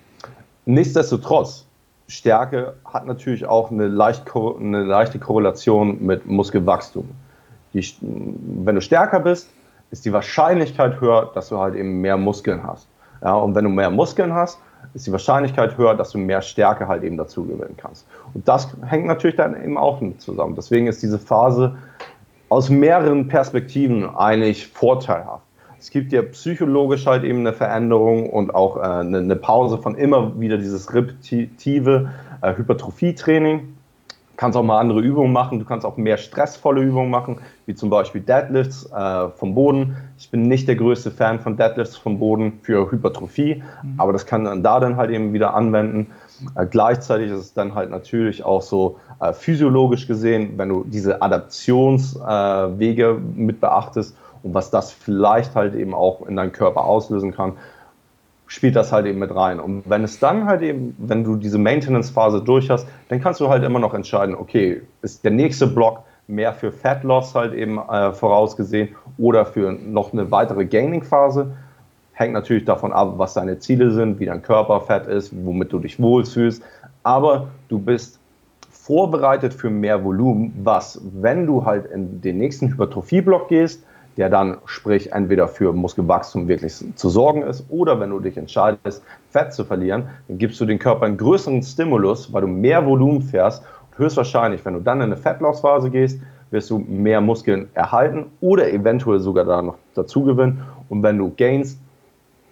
[0.65, 1.67] nichtsdestotrotz,
[2.09, 7.09] Stärke hat natürlich auch eine, leicht, eine leichte Korrelation mit Muskelwachstum.
[7.73, 9.49] Die, wenn du stärker bist,
[9.91, 12.89] ist die Wahrscheinlichkeit höher, dass du halt eben mehr Muskeln hast.
[13.23, 14.59] Ja, und wenn du mehr Muskeln hast,
[14.95, 18.07] ist die Wahrscheinlichkeit höher, dass du mehr Stärke halt eben dazu gewinnen kannst.
[18.35, 20.55] Und das hängt natürlich dann eben auch mit zusammen.
[20.57, 21.77] Deswegen ist diese Phase
[22.49, 25.45] aus mehreren Perspektiven eigentlich vorteilhaft.
[25.79, 29.95] Es gibt ja psychologisch halt eben eine Veränderung und auch äh, eine, eine, Pause von
[29.95, 32.11] immer wieder dieses repetitive
[32.43, 33.77] äh, Hypertrophie-Training
[34.41, 37.91] kannst auch mal andere Übungen machen, du kannst auch mehr stressvolle Übungen machen, wie zum
[37.91, 39.99] Beispiel Deadlifts äh, vom Boden.
[40.19, 44.01] Ich bin nicht der größte Fan von Deadlifts vom Boden für Hypertrophie, mhm.
[44.01, 46.07] aber das kann man da dann halt eben wieder anwenden.
[46.55, 51.21] Äh, gleichzeitig ist es dann halt natürlich auch so äh, physiologisch gesehen, wenn du diese
[51.21, 57.35] Adaptionswege äh, mit beachtest und was das vielleicht halt eben auch in deinem Körper auslösen
[57.35, 57.59] kann,
[58.51, 59.61] spielt das halt eben mit rein.
[59.61, 63.49] Und wenn es dann halt eben, wenn du diese Maintenance-Phase durch hast, dann kannst du
[63.49, 67.79] halt immer noch entscheiden, okay, ist der nächste Block mehr für Fat Loss halt eben
[67.79, 71.53] äh, vorausgesehen oder für noch eine weitere Gaining-Phase.
[72.13, 75.79] Hängt natürlich davon ab, was deine Ziele sind, wie dein Körper fett ist, womit du
[75.79, 76.61] dich wohlfühlst.
[77.05, 78.19] Aber du bist
[78.69, 83.85] vorbereitet für mehr Volumen, was, wenn du halt in den nächsten Hypertrophie-Block gehst,
[84.17, 89.03] der dann, sprich, entweder für Muskelwachstum wirklich zu sorgen ist oder wenn du dich entscheidest,
[89.31, 93.23] Fett zu verlieren, dann gibst du dem Körper einen größeren Stimulus, weil du mehr Volumen
[93.23, 93.63] fährst.
[93.91, 96.21] Und höchstwahrscheinlich, wenn du dann in eine Fettlaufphase gehst,
[96.51, 100.63] wirst du mehr Muskeln erhalten oder eventuell sogar da noch dazu gewinnen.
[100.89, 101.79] Und wenn du gainst,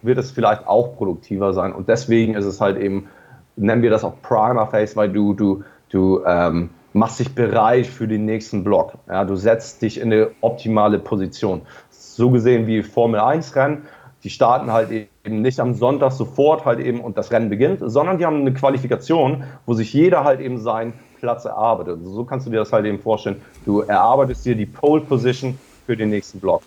[0.03, 1.73] wird es vielleicht auch produktiver sein.
[1.73, 3.09] Und deswegen ist es halt eben,
[3.57, 8.09] nennen wir das auch Primer Phase, weil du, du, du ähm, machst dich bereit für
[8.09, 8.95] den nächsten Block.
[9.09, 11.63] Ja, du setzt dich in eine optimale Position.
[11.91, 13.83] So gesehen wie Formel 1 Rennen.
[14.25, 18.19] Die starten halt eben nicht am Sonntag sofort halt eben und das Rennen beginnt, sondern
[18.19, 22.01] die haben eine Qualifikation, wo sich jeder halt eben seinen Platz erarbeitet.
[22.03, 23.41] So kannst du dir das halt eben vorstellen.
[23.65, 25.57] Du erarbeitest dir die Pole Position
[25.87, 26.63] für den nächsten Block.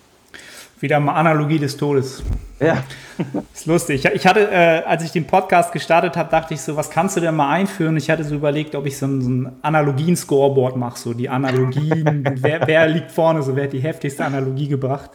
[0.82, 2.24] Wieder mal Analogie des Todes.
[2.58, 2.82] Ja.
[3.54, 4.04] ist lustig.
[4.04, 7.20] Ich hatte, äh, als ich den Podcast gestartet habe, dachte ich so, was kannst du
[7.20, 7.96] denn mal einführen?
[7.96, 12.24] Ich hatte so überlegt, ob ich so ein, so ein Analogien-Scoreboard mache, so die Analogien,
[12.34, 15.12] wer, wer, liegt vorne, so wer hat die heftigste Analogie gebracht.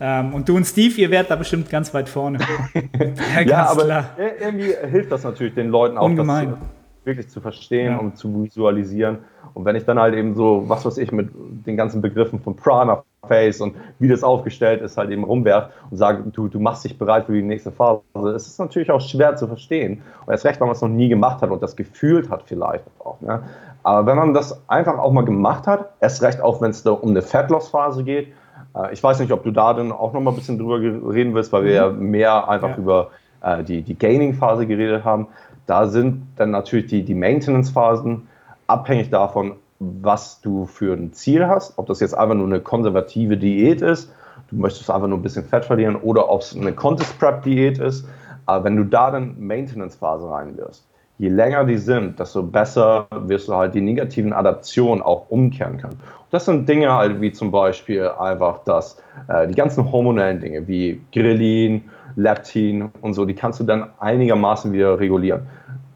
[0.00, 2.38] Ähm, und du und Steve, ihr werdet da bestimmt ganz weit vorne.
[3.34, 4.10] ja, ja aber klar.
[4.40, 6.50] irgendwie hilft das natürlich den Leuten auch, Ungemein.
[6.50, 6.58] das
[7.02, 7.98] wirklich zu verstehen ja.
[7.98, 9.18] und zu visualisieren.
[9.54, 12.54] Und wenn ich dann halt eben so, was weiß ich, mit den ganzen Begriffen von
[12.54, 16.84] Prana Face und wie das aufgestellt ist, halt eben rumwerft und sage, du, du machst
[16.84, 18.00] dich bereit für die nächste Phase.
[18.34, 20.02] Es ist natürlich auch schwer zu verstehen.
[20.26, 22.84] Und erst recht, weil man es noch nie gemacht hat und das gefühlt hat vielleicht
[22.98, 23.20] auch.
[23.20, 23.42] Ne?
[23.82, 26.90] Aber wenn man das einfach auch mal gemacht hat, erst recht auch, wenn es da
[26.90, 28.32] um eine Fat-Loss-Phase geht,
[28.74, 31.34] äh, ich weiß nicht, ob du da dann auch noch mal ein bisschen drüber reden
[31.34, 32.10] willst, weil wir ja mhm.
[32.10, 32.76] mehr einfach ja.
[32.76, 33.10] über
[33.42, 35.28] äh, die, die Gaining-Phase geredet haben.
[35.66, 38.26] Da sind dann natürlich die, die Maintenance-Phasen
[38.66, 43.36] abhängig davon, was du für ein Ziel hast, ob das jetzt einfach nur eine konservative
[43.36, 44.12] Diät ist,
[44.50, 47.78] du möchtest einfach nur ein bisschen Fett verlieren oder ob es eine Contest Prep Diät
[47.78, 48.06] ist.
[48.46, 50.86] Aber wenn du da dann Maintenance Phase rein wirst,
[51.18, 55.94] je länger die sind, desto besser wirst du halt die negativen Adaptionen auch umkehren können.
[55.94, 60.66] Und das sind Dinge halt wie zum Beispiel einfach das, äh, die ganzen hormonellen Dinge
[60.66, 61.84] wie Grelin,
[62.16, 65.46] Leptin und so, die kannst du dann einigermaßen wieder regulieren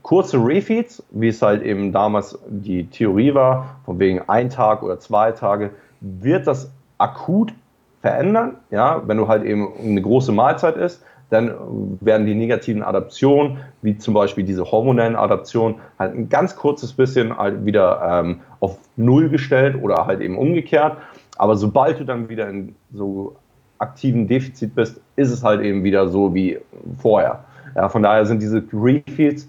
[0.02, 4.98] kurze Refeeds, wie es halt eben damals die Theorie war, von wegen ein Tag oder
[4.98, 7.52] zwei Tage, wird das akut
[8.00, 8.56] verändern.
[8.70, 11.54] Ja, wenn du halt eben eine große Mahlzeit isst, dann
[12.00, 17.38] werden die negativen Adaptionen, wie zum Beispiel diese hormonellen Adaptionen, halt ein ganz kurzes bisschen
[17.38, 20.98] halt wieder ähm, auf Null gestellt oder halt eben umgekehrt.
[21.38, 23.34] Aber sobald du dann wieder in so
[23.78, 26.58] aktiven Defizit bist, ist es halt eben wieder so wie
[26.98, 27.44] vorher.
[27.74, 29.48] Ja, von daher sind diese Refeeds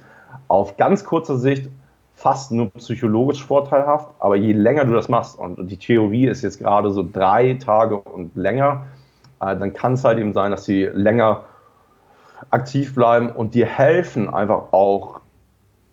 [0.54, 1.70] auf ganz kurzer Sicht
[2.13, 6.60] fast nur psychologisch vorteilhaft, aber je länger du das machst, und die Theorie ist jetzt
[6.60, 8.86] gerade so drei Tage und länger,
[9.42, 11.46] äh, dann kann es halt eben sein, dass sie länger
[12.52, 15.22] aktiv bleiben und dir helfen, einfach auch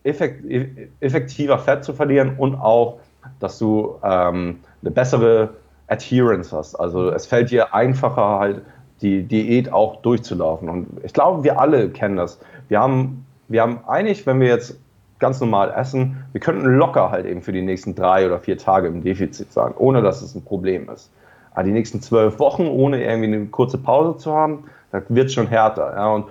[0.03, 2.99] effektiver Fett zu verlieren und auch,
[3.39, 5.51] dass du ähm, eine bessere
[5.89, 6.75] Adherence hast.
[6.75, 8.63] Also es fällt dir einfacher, halt
[9.01, 10.69] die Diät auch durchzulaufen.
[10.69, 12.41] Und ich glaube, wir alle kennen das.
[12.69, 14.79] Wir haben wir haben eigentlich, wenn wir jetzt
[15.19, 18.87] ganz normal essen, wir könnten locker halt eben für die nächsten drei oder vier Tage
[18.87, 21.11] im Defizit sein, ohne dass es ein Problem ist.
[21.53, 25.35] Aber die nächsten zwölf Wochen, ohne irgendwie eine kurze Pause zu haben, da wird es
[25.35, 25.95] schon härter.
[25.95, 26.13] Ja?
[26.13, 26.27] Und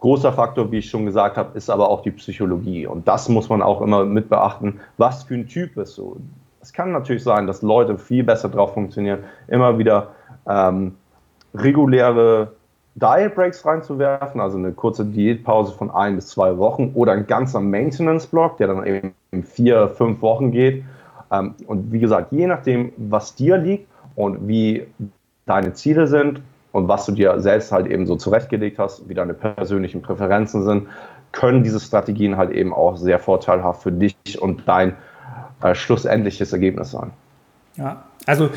[0.00, 2.86] großer Faktor, wie ich schon gesagt habe, ist aber auch die Psychologie.
[2.86, 4.80] Und das muss man auch immer mit beachten.
[4.96, 6.16] Was für ein Typ bist du?
[6.62, 10.08] Es kann natürlich sein, dass Leute viel besser drauf funktionieren, immer wieder
[10.48, 10.94] ähm,
[11.54, 12.52] reguläre
[12.94, 17.60] Diet Breaks reinzuwerfen, also eine kurze Diätpause von ein bis zwei Wochen oder ein ganzer
[17.60, 20.84] Maintenance-Block, der dann eben vier, fünf Wochen geht.
[21.30, 24.86] Ähm, und wie gesagt, je nachdem, was dir liegt und wie
[25.46, 29.34] deine Ziele sind und was du dir selbst halt eben so zurechtgelegt hast, wie deine
[29.34, 30.88] persönlichen Präferenzen sind,
[31.32, 34.96] können diese Strategien halt eben auch sehr vorteilhaft für dich und dein
[35.62, 37.10] äh, schlussendliches Ergebnis sein.
[37.76, 38.50] Ja, also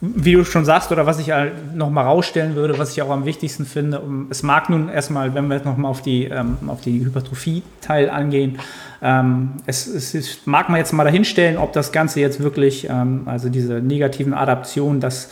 [0.00, 3.10] wie du schon sagst, oder was ich halt noch mal rausstellen würde, was ich auch
[3.10, 6.56] am wichtigsten finde, es mag nun erstmal, wenn wir jetzt noch mal auf die, ähm,
[6.68, 8.60] auf die Hypertrophie-Teil angehen,
[9.02, 13.22] ähm, es, es, es, mag man jetzt mal dahinstellen, ob das Ganze jetzt wirklich, ähm,
[13.26, 15.28] also diese negativen Adaptionen, das äh,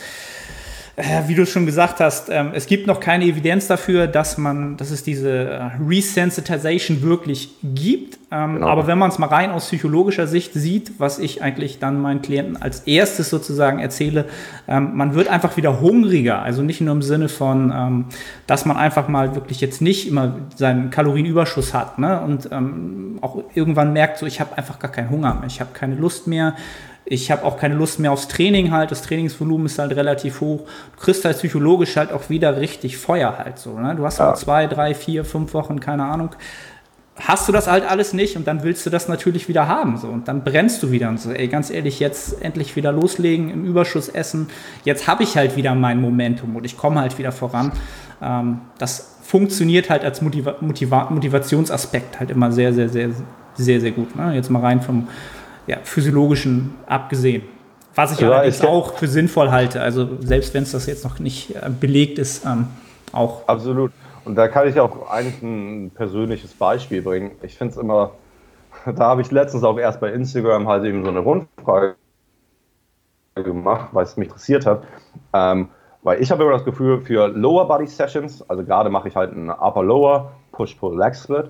[1.27, 4.89] wie du schon gesagt hast, ähm, es gibt noch keine Evidenz dafür, dass man, dass
[4.89, 8.17] es diese äh, Resensitization wirklich gibt.
[8.31, 8.67] Ähm, genau.
[8.67, 12.23] Aber wenn man es mal rein aus psychologischer Sicht sieht, was ich eigentlich dann meinen
[12.23, 14.25] Klienten als erstes sozusagen erzähle,
[14.67, 16.41] ähm, man wird einfach wieder hungriger.
[16.41, 18.07] Also nicht nur im Sinne von,
[18.47, 22.21] dass man einfach mal wirklich jetzt nicht immer seinen Kalorienüberschuss hat ne?
[22.21, 22.49] und
[23.21, 26.27] auch irgendwann merkt, so ich habe einfach gar keinen Hunger mehr, ich habe keine Lust
[26.27, 26.55] mehr
[27.09, 28.91] ich habe auch keine Lust mehr aufs Training halt.
[28.91, 30.67] Das Trainingsvolumen ist halt relativ hoch.
[30.95, 33.79] Du kriegst halt psychologisch halt auch wieder richtig Feuer halt so.
[33.79, 33.95] Ne?
[33.95, 34.33] Du hast ja.
[34.33, 36.31] zwei, drei, vier, fünf Wochen, keine Ahnung.
[37.15, 39.97] Hast du das halt alles nicht und dann willst du das natürlich wieder haben.
[39.97, 40.09] So.
[40.09, 43.65] Und dann brennst du wieder und so, ey, ganz ehrlich, jetzt endlich wieder loslegen, im
[43.65, 44.49] Überschuss essen.
[44.83, 47.71] Jetzt habe ich halt wieder mein Momentum und ich komme halt wieder voran.
[48.21, 53.11] Ähm, das funktioniert halt als Motiva Motiva Motivationsaspekt halt immer sehr, sehr, sehr,
[53.55, 54.15] sehr, sehr gut.
[54.15, 54.35] Ne?
[54.35, 55.07] Jetzt mal rein vom,
[55.67, 57.43] ja, physiologischen abgesehen.
[57.95, 61.19] Was ich ja, allerdings auch für sinnvoll halte, also selbst wenn es das jetzt noch
[61.19, 62.67] nicht äh, belegt ist, ähm,
[63.11, 63.47] auch.
[63.47, 63.91] Absolut.
[64.23, 67.31] Und da kann ich auch eigentlich ein persönliches Beispiel bringen.
[67.41, 68.11] Ich finde es immer,
[68.85, 71.95] da habe ich letztens auch erst bei Instagram halt eben so eine Rundfrage
[73.35, 74.83] gemacht, weil es mich interessiert hat.
[75.33, 75.69] Ähm,
[76.03, 79.31] weil ich habe immer das Gefühl, für Lower Body Sessions, also gerade mache ich halt
[79.33, 81.49] einen Upper Lower, Push Pull Leg Split.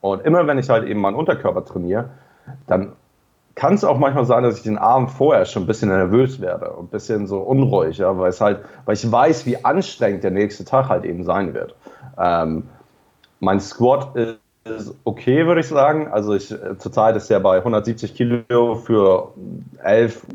[0.00, 2.10] Und immer wenn ich halt eben meinen Unterkörper trainiere,
[2.66, 2.92] dann
[3.56, 6.70] kann es auch manchmal sein, dass ich den Abend vorher schon ein bisschen nervös werde
[6.70, 10.30] und ein bisschen so unruhig, ja, weil es halt, weil ich weiß, wie anstrengend der
[10.30, 11.74] nächste Tag halt eben sein wird.
[12.18, 12.68] Ähm,
[13.40, 16.08] mein Squat ist okay, würde ich sagen.
[16.08, 19.32] Also ich, äh, zurzeit ist der bei 170 Kilo für
[19.82, 20.26] 11,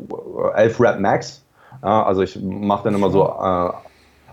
[0.56, 1.46] 11 Rep Max.
[1.84, 3.72] Ja, also ich mache dann immer so äh,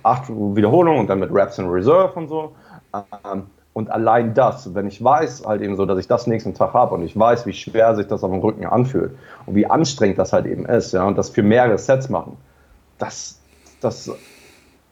[0.03, 2.55] acht Wiederholungen und dann mit Reps in Reserve und so.
[2.94, 6.74] Ähm, und allein das, wenn ich weiß halt eben so, dass ich das nächsten Tag
[6.74, 9.12] habe und ich weiß, wie schwer sich das auf dem Rücken anfühlt
[9.46, 12.37] und wie anstrengend das halt eben ist, ja, und das für mehrere Sets machen,
[12.98, 13.40] das,
[13.81, 14.11] das,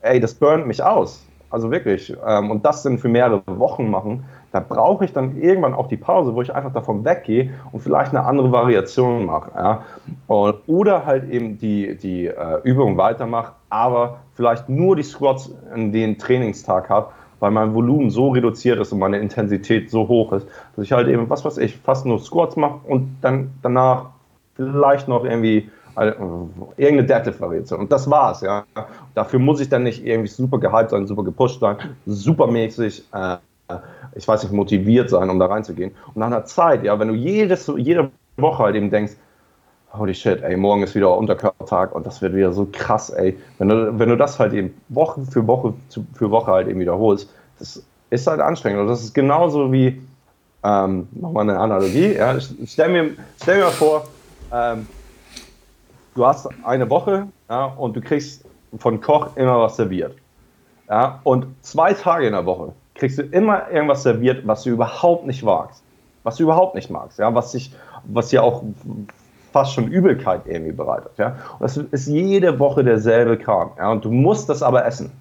[0.03, 1.27] ey, das burnt mich aus.
[1.49, 2.15] Also wirklich.
[2.27, 5.97] Ähm, und das dann für mehrere Wochen machen, da brauche ich dann irgendwann auch die
[5.97, 9.53] Pause, wo ich einfach davon weggehe und vielleicht eine andere Variation mache.
[9.55, 9.83] Ja?
[10.27, 15.93] Und, oder halt eben die, die äh, Übung weitermache, aber vielleicht nur die Squats in
[15.93, 20.47] den Trainingstag habe weil mein Volumen so reduziert ist und meine Intensität so hoch ist,
[20.75, 24.07] dass ich halt eben, was weiß ich, fast nur Squats mache und dann danach
[24.57, 26.13] vielleicht noch irgendwie äh,
[26.77, 27.81] irgendeine Deadlift-Variation.
[27.81, 28.65] Und das war's, ja.
[29.15, 33.37] Dafür muss ich dann nicht irgendwie super gehypt sein, super gepusht sein, supermäßig, äh,
[34.15, 35.93] ich weiß nicht, motiviert sein, um da reinzugehen.
[36.09, 39.15] Und nach einer Zeit, ja, wenn du jedes, jede Woche halt eben denkst,
[39.99, 43.39] holy shit, ey, morgen ist wieder Unterkörpertag und das wird wieder so krass, ey.
[43.59, 45.75] Wenn du, wenn du das halt eben Woche für Woche
[46.15, 48.81] für Woche halt eben wiederholst, das ist halt anstrengend.
[48.81, 50.01] Und das ist genauso wie,
[50.65, 54.07] ähm, nochmal eine Analogie, ja, stell mir, stell mir vor,
[54.53, 54.87] ähm,
[56.15, 58.45] du hast eine Woche ja, und du kriegst
[58.79, 60.17] von Koch immer was serviert.
[60.89, 65.27] Ja, und zwei Tage in der Woche kriegst du immer irgendwas serviert, was du überhaupt
[65.27, 65.83] nicht magst.
[66.23, 67.73] Was du überhaupt nicht magst, ja, was sich,
[68.05, 68.65] was ja auch
[69.57, 71.13] fast schon Übelkeit irgendwie bereitet.
[71.17, 71.37] Ja?
[71.59, 73.71] Und das ist jede Woche derselbe Kram.
[73.79, 73.91] Ja?
[73.91, 75.13] Und du musst das aber essen.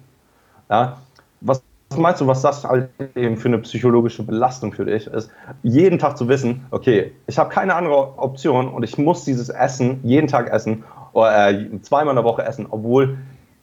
[0.68, 0.98] Ja?
[1.40, 1.62] Was
[1.96, 5.30] meinst du, was das halt eben für eine psychologische Belastung für dich ist?
[5.62, 10.00] Jeden Tag zu wissen, okay, ich habe keine andere Option und ich muss dieses Essen
[10.02, 13.16] jeden Tag essen oder äh, zweimal in der Woche essen, obwohl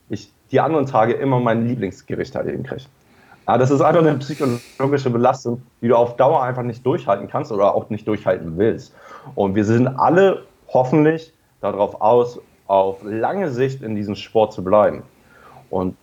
[0.08, 2.86] ich die anderen Tage immer mein Lieblingsgericht halt eben kriege.
[3.46, 7.52] Ja, das ist einfach eine psychologische Belastung, die du auf Dauer einfach nicht durchhalten kannst
[7.52, 8.92] oder auch nicht durchhalten willst.
[9.36, 10.42] Und wir sind alle
[10.74, 15.02] hoffentlich darauf aus, auf lange Sicht in diesem Sport zu bleiben.
[15.70, 15.96] Und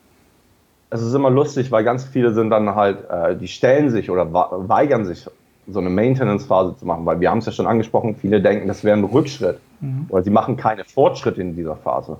[0.89, 4.31] es ist immer lustig, weil ganz viele sind dann halt, äh, die stellen sich oder
[4.33, 5.27] weigern sich,
[5.67, 8.83] so eine Maintenance-Phase zu machen, weil wir haben es ja schon angesprochen, viele denken, das
[8.83, 10.07] wäre ein Rückschritt mhm.
[10.09, 12.17] oder sie machen keine Fortschritte in dieser Phase.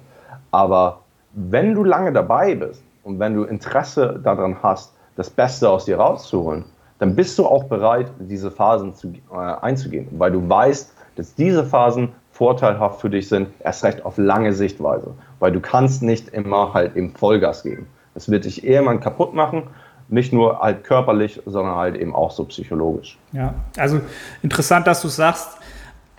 [0.52, 1.00] Aber
[1.34, 5.98] wenn du lange dabei bist und wenn du Interesse daran hast, das Beste aus dir
[5.98, 6.66] rauszuholen,
[7.00, 11.66] dann bist du auch bereit, diese Phasen zu, äh, einzugehen, weil du weißt, dass diese
[11.66, 12.10] Phasen
[12.42, 15.14] vorteilhaft für dich sind, erst recht auf lange Sichtweise.
[15.38, 17.86] Weil du kannst nicht immer halt eben Vollgas geben.
[18.16, 19.68] Es wird dich irgendwann kaputt machen,
[20.08, 23.20] nicht nur halt körperlich, sondern halt eben auch so psychologisch.
[23.32, 24.02] Ja, also
[24.42, 25.50] interessant, dass du sagst.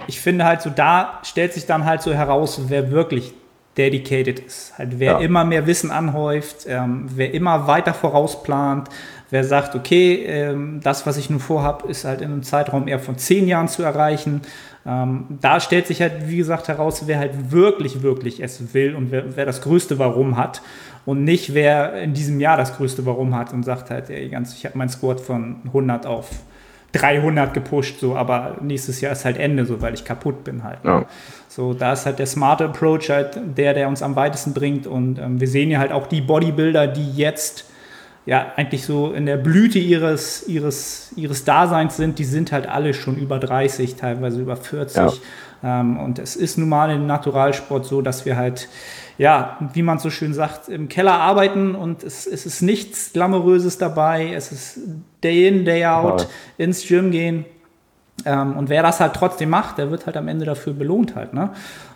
[0.06, 3.34] Ich finde halt so, da stellt sich dann halt so heraus, wer wirklich
[3.76, 4.78] dedicated ist.
[4.78, 5.18] Halt, wer ja.
[5.18, 8.88] immer mehr Wissen anhäuft, ähm, wer immer weiter vorausplant,
[9.30, 13.00] wer sagt, okay, ähm, das, was ich nun vorhabe, ist halt in einem Zeitraum eher
[13.00, 14.42] von zehn Jahren zu erreichen.
[14.84, 19.10] Ähm, da stellt sich halt, wie gesagt, heraus, wer halt wirklich, wirklich es will und
[19.10, 20.60] wer, wer das größte Warum hat
[21.04, 24.54] und nicht wer in diesem Jahr das größte Warum hat und sagt halt, ey, ganz,
[24.54, 26.30] ich habe meinen Squad von 100 auf
[26.92, 30.84] 300 gepusht, so, aber nächstes Jahr ist halt Ende, so, weil ich kaputt bin halt.
[30.84, 30.90] Ne?
[30.90, 31.06] Ja.
[31.48, 35.18] So, da ist halt der smarte Approach halt der, der uns am weitesten bringt und
[35.18, 37.71] ähm, wir sehen ja halt auch die Bodybuilder, die jetzt
[38.26, 42.94] ja eigentlich so in der Blüte ihres, ihres, ihres Daseins sind, die sind halt alle
[42.94, 44.96] schon über 30, teilweise über 40.
[44.96, 45.12] Ja.
[45.80, 48.68] Ähm, und es ist nun mal im Naturalsport so, dass wir halt
[49.18, 53.78] ja, wie man so schön sagt, im Keller arbeiten und es, es ist nichts Glamouröses
[53.78, 54.32] dabei.
[54.34, 54.80] Es ist
[55.22, 56.26] Day in, Day out, ja.
[56.64, 57.44] ins Gym gehen.
[58.24, 61.34] Ähm, und wer das halt trotzdem macht, der wird halt am Ende dafür belohnt halt.
[61.34, 61.50] Ne?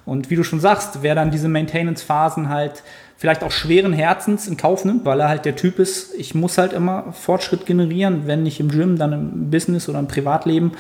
[0.05, 2.83] Und wie du schon sagst, wer dann diese Maintenance-Phasen halt
[3.17, 6.59] vielleicht auch schweren Herzens in Kauf nimmt, weil er halt der Typ ist, ich muss
[6.59, 10.73] halt immer Fortschritt generieren, wenn nicht im Gym, dann im Business oder im Privatleben,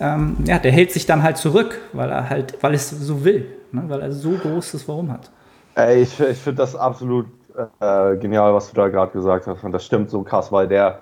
[0.00, 3.46] ähm, ja, der hält sich dann halt zurück, weil er halt, weil es so will,
[3.72, 3.84] ne?
[3.88, 5.30] weil er so großes Warum hat.
[5.76, 7.26] Ey, ich, ich finde das absolut
[7.80, 9.64] äh, genial, was du da gerade gesagt hast.
[9.64, 11.00] Und das stimmt so krass, weil der,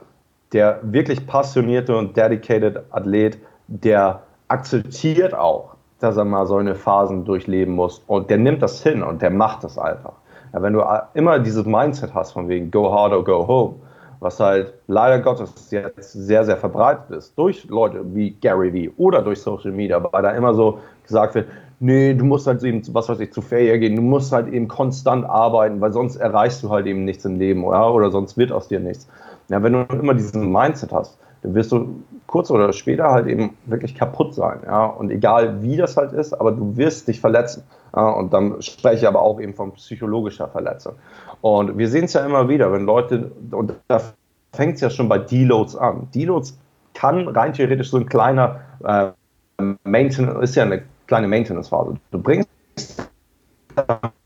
[0.53, 7.25] der wirklich passionierte und dedicated Athlet, der akzeptiert auch, dass er mal so eine Phasen
[7.25, 8.03] durchleben muss.
[8.07, 10.15] Und der nimmt das hin und der macht das einfach.
[10.53, 10.83] Ja, wenn du
[11.15, 13.75] immer dieses Mindset hast von wegen go hard or go home,
[14.21, 19.23] was halt leider Gottes jetzt sehr, sehr verbreitet ist, durch Leute wie Gary Vee oder
[19.23, 21.49] durch Social Media, weil da immer so gesagt wird,
[21.81, 24.69] nee, du musst halt eben, was weiß ich, zu Fair gehen, du musst halt eben
[24.69, 27.93] konstant arbeiten, weil sonst erreichst du halt eben nichts im Leben, oder?
[27.93, 29.09] Oder sonst wird aus dir nichts.
[29.49, 33.57] Ja, wenn du immer diesen Mindset hast, dann wirst du kurz oder später halt eben
[33.67, 34.87] wirklich kaputt sein, ja.
[34.87, 37.65] Und egal wie das halt ist, aber du wirst dich verletzen.
[37.93, 40.95] Und dann spreche ich aber auch eben von psychologischer Verletzung.
[41.43, 44.01] Und wir sehen es ja immer wieder, wenn Leute, und da
[44.53, 46.09] fängt es ja schon bei Deloads an.
[46.15, 46.59] Deloads
[46.95, 49.09] kann rein theoretisch so ein kleiner äh,
[49.85, 51.95] Maintenance, ist ja eine kleine Maintenance-Phase.
[52.11, 52.49] Du bringst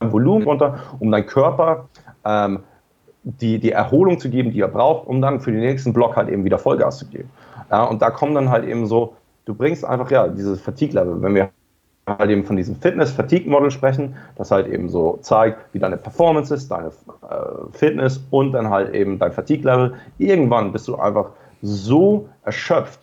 [0.00, 1.88] Volumen runter, um deinem Körper
[2.24, 2.60] ähm,
[3.22, 6.28] die, die Erholung zu geben, die er braucht, um dann für den nächsten Block halt
[6.28, 7.30] eben wieder Vollgas zu geben.
[7.70, 11.34] Ja, und da kommen dann halt eben so, du bringst einfach ja dieses Fatigue-Level, wenn
[11.34, 11.50] wir
[12.08, 16.70] halt eben von diesem Fitness-Fatigue-Model sprechen, das halt eben so zeigt, wie deine Performance ist,
[16.70, 16.92] deine äh,
[17.72, 19.94] Fitness und dann halt eben dein Fatigue-Level.
[20.18, 21.30] Irgendwann bist du einfach
[21.62, 23.00] so erschöpft,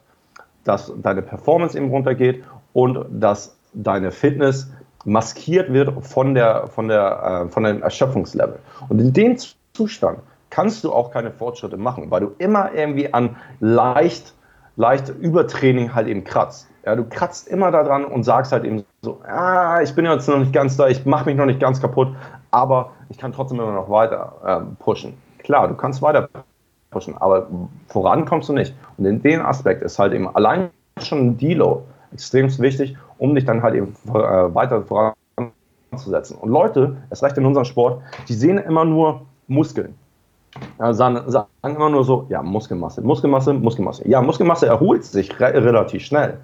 [0.64, 4.72] dass deine Performance eben runtergeht und dass deine Fitness
[5.04, 8.60] maskiert wird von, der, von, der, äh, von dem Erschöpfungslevel.
[8.88, 9.38] Und in dem
[9.74, 14.34] Zustand kannst du auch keine Fortschritte machen, weil du immer irgendwie an leicht,
[14.78, 16.70] leicht Übertraining halt eben kratzt.
[16.86, 20.38] Ja, du kratzt immer daran und sagst halt eben so, ah, ich bin jetzt noch
[20.38, 22.10] nicht ganz da, ich mache mich noch nicht ganz kaputt,
[22.52, 25.14] aber ich kann trotzdem immer noch weiter äh, pushen.
[25.40, 26.28] Klar, du kannst weiter
[26.92, 27.48] pushen, aber
[27.88, 28.76] voran kommst du nicht.
[28.98, 30.70] Und in dem Aspekt ist halt eben allein
[31.02, 34.12] schon ein Deload extrem wichtig, um dich dann halt eben äh,
[34.54, 36.38] weiter voranzusetzen.
[36.38, 39.96] Und Leute, es reicht in unserem Sport, die sehen immer nur Muskeln.
[40.80, 44.08] Ja, sagen, sagen, immer nur so, ja, Muskelmasse, Muskelmasse, Muskelmasse.
[44.08, 46.38] Ja, Muskelmasse erholt sich re relativ schnell.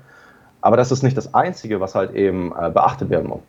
[0.62, 3.42] Aber das ist nicht das Einzige, was halt eben äh, beachtet werden muss.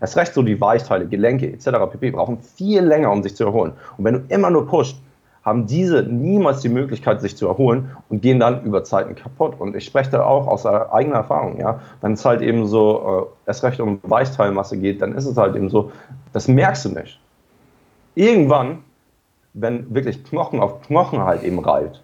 [0.00, 1.70] Es recht so die Weichteile, Gelenke etc.
[1.90, 2.10] pp.
[2.10, 3.72] brauchen viel länger, um sich zu erholen.
[3.96, 4.96] Und wenn du immer nur pusht,
[5.44, 9.60] haben diese niemals die Möglichkeit, sich zu erholen und gehen dann über Zeiten kaputt.
[9.60, 11.58] Und ich spreche da auch aus eigener Erfahrung.
[11.58, 11.80] Ja?
[12.00, 15.54] Wenn es halt eben so äh, erst recht um Weichteilmasse geht, dann ist es halt
[15.54, 15.92] eben so,
[16.32, 17.20] das merkst du nicht.
[18.14, 18.84] Irgendwann,
[19.52, 22.02] wenn wirklich Knochen auf Knochen halt eben reilt,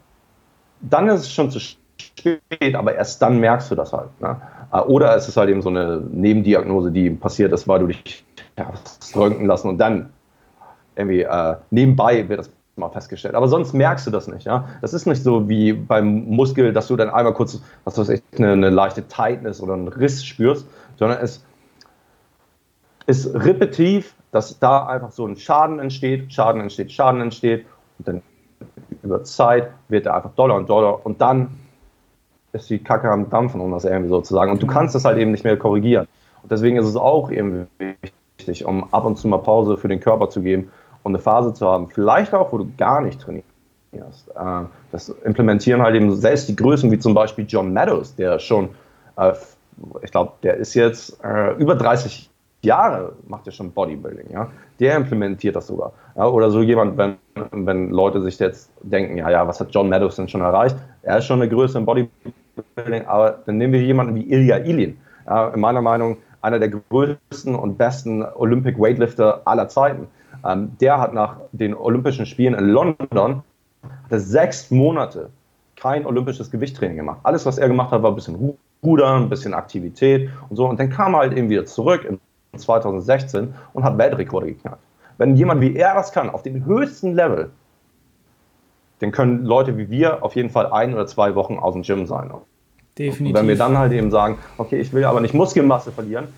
[0.82, 1.60] dann ist es schon zu
[2.00, 4.08] spät, aber erst dann merkst du das halt.
[4.20, 4.40] Ne?
[4.72, 8.24] Äh, oder es ist halt eben so eine Nebendiagnose, die passiert ist, weil du dich
[8.58, 10.10] hast röntgen lassen und dann
[10.96, 13.34] irgendwie äh, nebenbei wird das mal festgestellt.
[13.34, 14.44] Aber sonst merkst du das nicht.
[14.44, 14.68] Ja?
[14.80, 18.22] Das ist nicht so wie beim Muskel, dass du dann einmal kurz, was weiß ich,
[18.36, 20.66] eine, eine leichte Tightness oder einen Riss spürst,
[20.98, 21.44] sondern es
[23.06, 27.66] ist repetitiv, dass da einfach so ein Schaden entsteht, Schaden entsteht, Schaden entsteht
[27.98, 28.22] und dann
[29.02, 31.48] über Zeit wird er einfach doller und doller und dann
[32.52, 34.50] ist die Kacke am Dampfen, um das irgendwie sozusagen.
[34.50, 36.06] Und du kannst das halt eben nicht mehr korrigieren.
[36.42, 37.66] Und deswegen ist es auch irgendwie
[38.38, 40.70] wichtig, um ab und zu mal Pause für den Körper zu geben
[41.02, 44.28] und eine Phase zu haben, vielleicht auch, wo du gar nicht trainierst.
[44.34, 48.70] Äh, das implementieren halt eben selbst die Größen wie zum Beispiel John Meadows, der schon,
[49.16, 49.32] äh,
[50.02, 52.30] ich glaube, der ist jetzt äh, über 30
[52.62, 54.48] Jahre, macht er schon Bodybuilding, ja.
[54.80, 55.92] Der implementiert das sogar.
[56.16, 56.26] Ja?
[56.26, 57.16] Oder so jemand, wenn,
[57.52, 60.76] wenn Leute sich jetzt denken, ja, ja, was hat John denn schon erreicht?
[61.02, 64.98] Er ist schon eine Größe im Bodybuilding, aber dann nehmen wir jemanden wie Ilya Ilin.
[65.26, 70.08] Ja, in meiner Meinung einer der größten und besten Olympic Weightlifter aller Zeiten.
[70.44, 73.42] Ähm, der hat nach den Olympischen Spielen in London
[74.10, 75.30] sechs Monate
[75.76, 77.20] kein olympisches Gewichttraining gemacht.
[77.22, 80.66] Alles, was er gemacht hat, war ein bisschen Rudern, ein bisschen Aktivität und so.
[80.66, 82.18] Und dann kam er halt eben wieder zurück in
[82.56, 84.82] 2016 und hat Weltrekorde geknackt.
[85.18, 87.50] Wenn jemand wie er das kann, auf dem höchsten Level,
[89.00, 92.06] dann können Leute wie wir auf jeden Fall ein oder zwei Wochen aus dem Gym
[92.06, 92.30] sein.
[92.98, 93.26] Definitiv.
[93.26, 96.28] Und wenn wir dann halt eben sagen, okay, ich will aber nicht Muskelmasse verlieren,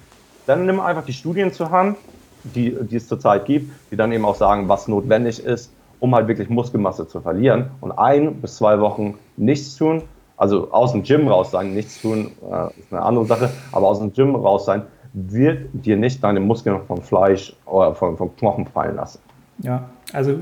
[0.47, 1.97] dann nimm einfach die Studien zur Hand,
[2.45, 6.27] die, die es zurzeit gibt, die dann eben auch sagen, was notwendig ist, um halt
[6.29, 7.71] wirklich Muskelmasse zu verlieren.
[7.81, 10.03] Und ein bis zwei Wochen nichts tun,
[10.37, 14.01] also aus dem Gym raus sein, nichts tun, äh, ist eine andere Sache, aber aus
[14.01, 14.83] dem Gym raus sein,
[15.13, 19.19] wird dir nicht deine Muskeln vom Fleisch oder vom, vom Knochen fallen lassen.
[19.59, 20.39] Ja, also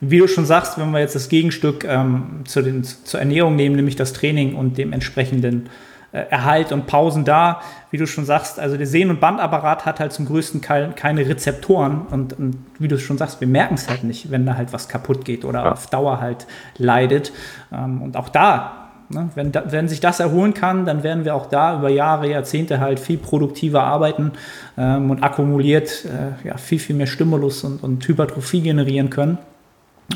[0.00, 3.76] wie du schon sagst, wenn wir jetzt das Gegenstück ähm, zu den, zur Ernährung nehmen,
[3.76, 5.68] nämlich das Training und dem entsprechenden
[6.12, 7.60] äh, Erhalt und Pausen da,
[7.90, 11.28] wie du schon sagst, also der Sehnen- und Bandapparat hat halt zum größten Teil keine
[11.28, 14.72] Rezeptoren und, und wie du schon sagst, wir merken es halt nicht, wenn da halt
[14.72, 15.72] was kaputt geht oder ja.
[15.72, 16.46] auf Dauer halt
[16.78, 17.32] leidet.
[17.72, 19.28] Ähm, und auch da Ne?
[19.34, 22.80] Wenn, da, wenn sich das erholen kann, dann werden wir auch da über Jahre, Jahrzehnte
[22.80, 24.32] halt viel produktiver arbeiten
[24.78, 29.38] ähm, und akkumuliert äh, ja, viel, viel mehr Stimulus und, und Hypertrophie generieren können.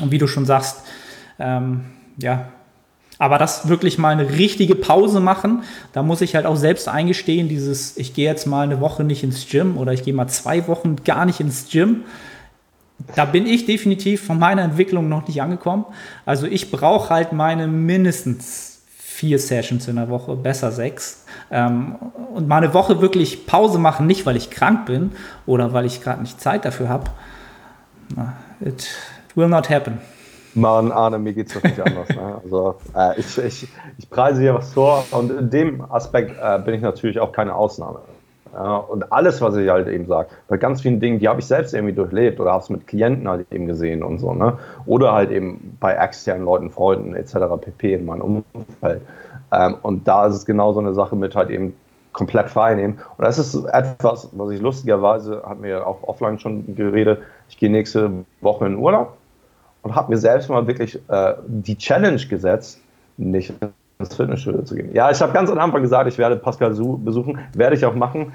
[0.01, 0.83] Und wie du schon sagst,
[1.39, 1.85] ähm,
[2.17, 2.49] ja,
[3.17, 7.49] aber das wirklich mal eine richtige Pause machen, da muss ich halt auch selbst eingestehen,
[7.49, 10.67] dieses, ich gehe jetzt mal eine Woche nicht ins Gym oder ich gehe mal zwei
[10.67, 12.03] Wochen gar nicht ins Gym.
[13.15, 15.85] Da bin ich definitiv von meiner Entwicklung noch nicht angekommen.
[16.25, 18.68] Also ich brauche halt meine mindestens
[19.19, 21.25] vier Sessions in der Woche, besser sechs.
[21.51, 21.95] Ähm,
[22.33, 25.11] und mal eine Woche wirklich Pause machen, nicht weil ich krank bin
[25.45, 27.11] oder weil ich gerade nicht Zeit dafür habe.
[28.61, 28.87] It
[29.35, 29.97] will not happen.
[30.53, 32.07] Mann, Arne, mir geht es doch nicht anders.
[32.07, 32.39] Ne?
[32.41, 33.67] Also, äh, ich, ich,
[33.97, 37.55] ich preise hier was vor und in dem Aspekt äh, bin ich natürlich auch keine
[37.55, 37.99] Ausnahme.
[38.53, 41.45] Ja, und alles, was ich halt eben sage, bei ganz vielen Dingen, die habe ich
[41.45, 44.57] selbst irgendwie durchlebt oder habe es mit Klienten halt eben gesehen und so, ne?
[44.85, 47.35] Oder halt eben bei externen Leuten, Freunden etc.
[47.61, 47.93] pp.
[47.93, 49.01] in meinem Umfeld.
[49.51, 51.75] Ähm, und da ist es genau so eine Sache mit halt eben
[52.11, 52.99] komplett frei nehmen.
[53.17, 57.19] Und das ist etwas, was ich lustigerweise, hat mir auch offline schon geredet,
[57.49, 59.17] ich gehe nächste Woche in Urlaub
[59.83, 62.81] und habe mir selbst mal wirklich äh, die Challenge gesetzt,
[63.17, 63.53] nicht
[64.01, 64.93] ins Fitnessstudio zu gehen.
[64.93, 68.31] Ja, ich habe ganz am Anfang gesagt, ich werde Pascal besuchen, werde ich auch machen.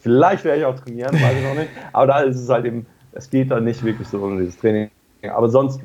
[0.00, 1.70] Vielleicht werde ich auch trainieren, weiß ich noch nicht.
[1.94, 4.90] Aber da ist es halt eben, es geht da nicht wirklich so um dieses Training.
[5.34, 5.80] Aber sonst,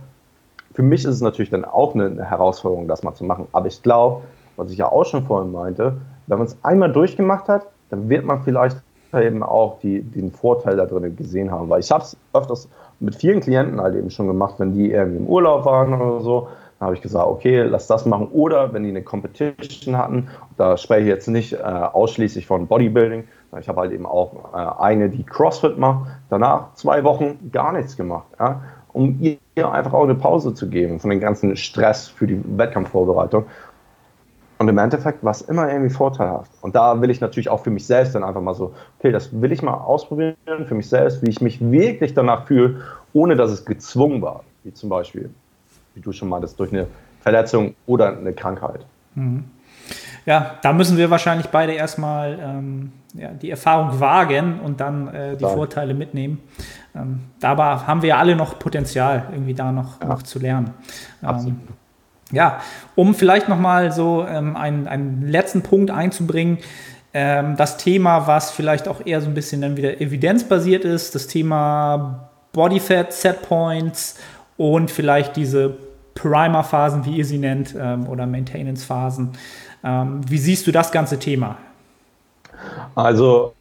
[0.74, 3.48] für mich ist es natürlich dann auch eine Herausforderung, das mal zu machen.
[3.54, 4.24] Aber ich glaube,
[4.58, 5.94] was ich ja auch schon vorhin meinte,
[6.28, 8.76] wenn man es einmal durchgemacht hat, dann wird man vielleicht
[9.14, 11.70] eben auch die, den Vorteil da drin gesehen haben.
[11.70, 12.68] Weil ich habe es öfters
[13.00, 16.50] mit vielen Klienten halt eben schon gemacht, wenn die irgendwie im Urlaub waren oder so,
[16.82, 18.30] dann habe ich gesagt, okay, lass das machen.
[18.32, 23.28] Oder wenn die eine Competition hatten, da spreche ich jetzt nicht äh, ausschließlich von Bodybuilding,
[23.60, 27.96] ich habe halt eben auch äh, eine, die CrossFit macht, danach zwei Wochen gar nichts
[27.96, 28.64] gemacht, ja,
[28.94, 33.46] um ihr einfach auch eine Pause zu geben von dem ganzen Stress für die Wettkampfvorbereitung.
[34.58, 36.52] Und im Endeffekt war es immer irgendwie vorteilhaft.
[36.62, 39.40] Und da will ich natürlich auch für mich selbst dann einfach mal so, okay, das
[39.40, 42.82] will ich mal ausprobieren für mich selbst, wie ich mich wirklich danach fühle,
[43.14, 44.44] ohne dass es gezwungen war.
[44.64, 45.30] Wie zum Beispiel
[45.94, 46.88] wie du schon meintest, durch eine
[47.22, 48.86] Verletzung oder eine Krankheit.
[49.16, 49.46] Mhm.
[50.26, 55.32] Ja, da müssen wir wahrscheinlich beide erstmal ähm, ja, die Erfahrung wagen und dann äh,
[55.32, 55.54] die Klar.
[55.54, 56.40] Vorteile mitnehmen.
[56.96, 60.08] Ähm, dabei haben wir ja alle noch Potenzial, irgendwie da noch, ja.
[60.08, 60.72] noch zu lernen.
[61.24, 61.60] Ähm,
[62.32, 62.62] ja,
[62.96, 66.60] um vielleicht nochmal so ähm, einen, einen letzten Punkt einzubringen,
[67.14, 71.28] ähm, das Thema, was vielleicht auch eher so ein bisschen dann wieder evidenzbasiert ist, das
[71.28, 74.20] Thema Bodyfat Setpoints
[74.62, 75.74] und vielleicht diese
[76.14, 79.32] Primer-Phasen, wie ihr sie nennt, ähm, oder Maintenance-Phasen.
[79.84, 81.58] Ähm, wie siehst du das ganze Thema?
[82.94, 83.54] Also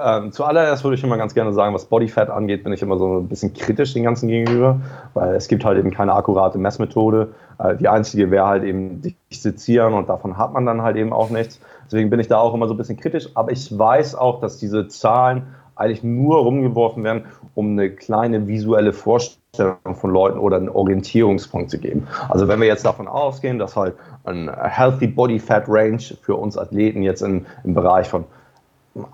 [0.00, 3.18] ähm, zuallererst würde ich immer ganz gerne sagen, was Bodyfat angeht, bin ich immer so
[3.18, 4.80] ein bisschen kritisch den ganzen gegenüber,
[5.14, 7.34] weil es gibt halt eben keine akkurate Messmethode.
[7.58, 11.12] Äh, die einzige wäre halt eben dich sezieren und davon hat man dann halt eben
[11.12, 11.58] auch nichts.
[11.86, 14.58] Deswegen bin ich da auch immer so ein bisschen kritisch, aber ich weiß auch, dass
[14.58, 17.24] diese Zahlen eigentlich nur rumgeworfen werden,
[17.56, 19.47] um eine kleine visuelle Vorstellung
[19.94, 22.06] von Leuten oder einen Orientierungspunkt zu geben.
[22.28, 23.94] Also wenn wir jetzt davon ausgehen, dass halt
[24.24, 28.24] ein Healthy Body Fat Range für uns Athleten jetzt in, im Bereich von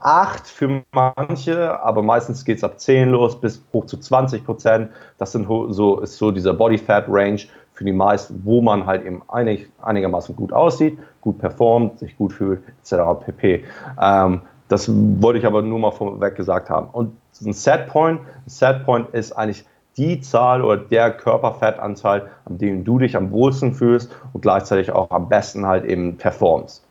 [0.01, 4.91] 8 für manche, aber meistens geht es ab 10 los bis hoch zu 20 Prozent.
[5.19, 7.41] Das sind so, ist so dieser Body Fat Range
[7.75, 12.33] für die meisten, wo man halt eben einig, einigermaßen gut aussieht, gut performt, sich gut
[12.33, 13.25] fühlt, etc.
[13.25, 13.65] pp.
[14.01, 16.89] Ähm, das wollte ich aber nur mal vorweg gesagt haben.
[16.91, 19.65] Und ein Setpoint, ein Setpoint ist eigentlich
[19.97, 25.11] die Zahl oder der Körperfettanteil, an dem du dich am wohlsten fühlst und gleichzeitig auch
[25.11, 26.85] am besten halt eben performst.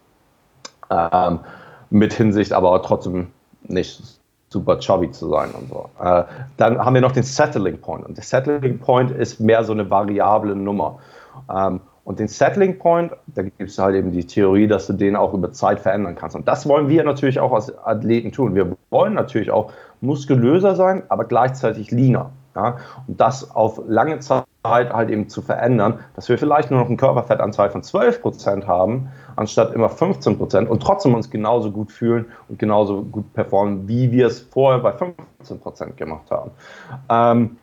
[0.90, 1.40] Ähm,
[1.90, 3.28] mit Hinsicht aber trotzdem
[3.64, 4.02] nicht
[4.50, 5.90] super chubby zu sein und so.
[6.02, 6.24] Äh,
[6.58, 8.06] dann haben wir noch den Settling Point.
[8.06, 11.00] Und der Settling Point ist mehr so eine variable Nummer.
[11.54, 15.16] Ähm, und den Settling Point, da gibt es halt eben die Theorie, dass du den
[15.16, 16.36] auch über Zeit verändern kannst.
[16.36, 18.56] Und das wollen wir natürlich auch als Athleten tun.
[18.56, 22.32] Wir wollen natürlich auch muskulöser sein, aber gleichzeitig leaner.
[22.56, 22.78] Ja?
[23.08, 26.98] Und das auf lange Zeit halt eben zu verändern, dass wir vielleicht nur noch einen
[26.98, 33.04] Körperfettanteil von 12% haben, anstatt immer 15% und trotzdem uns genauso gut fühlen und genauso
[33.04, 36.52] gut performen, wie wir es vorher bei 15% gemacht haben.
[37.10, 37.58] Ähm,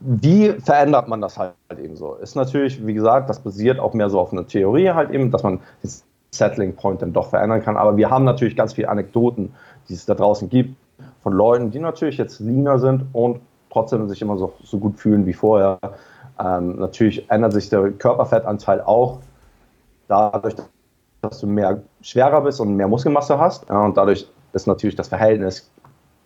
[0.00, 2.14] wie verändert man das halt eben so?
[2.14, 5.42] Ist natürlich, wie gesagt, das basiert auch mehr so auf einer Theorie halt eben, dass
[5.42, 5.90] man den
[6.30, 7.78] Settling Point dann doch verändern kann.
[7.78, 9.54] Aber wir haben natürlich ganz viele Anekdoten,
[9.88, 10.76] die es da draußen gibt,
[11.22, 15.26] von Leuten, die natürlich jetzt leaner sind und trotzdem sich immer so, so gut fühlen
[15.26, 15.78] wie vorher.
[16.38, 19.18] Ähm, natürlich ändert sich der Körperfettanteil auch
[20.08, 20.54] dadurch,
[21.22, 23.68] dass du mehr schwerer bist und mehr Muskelmasse hast.
[23.68, 25.70] Ja, und dadurch ist natürlich das Verhältnis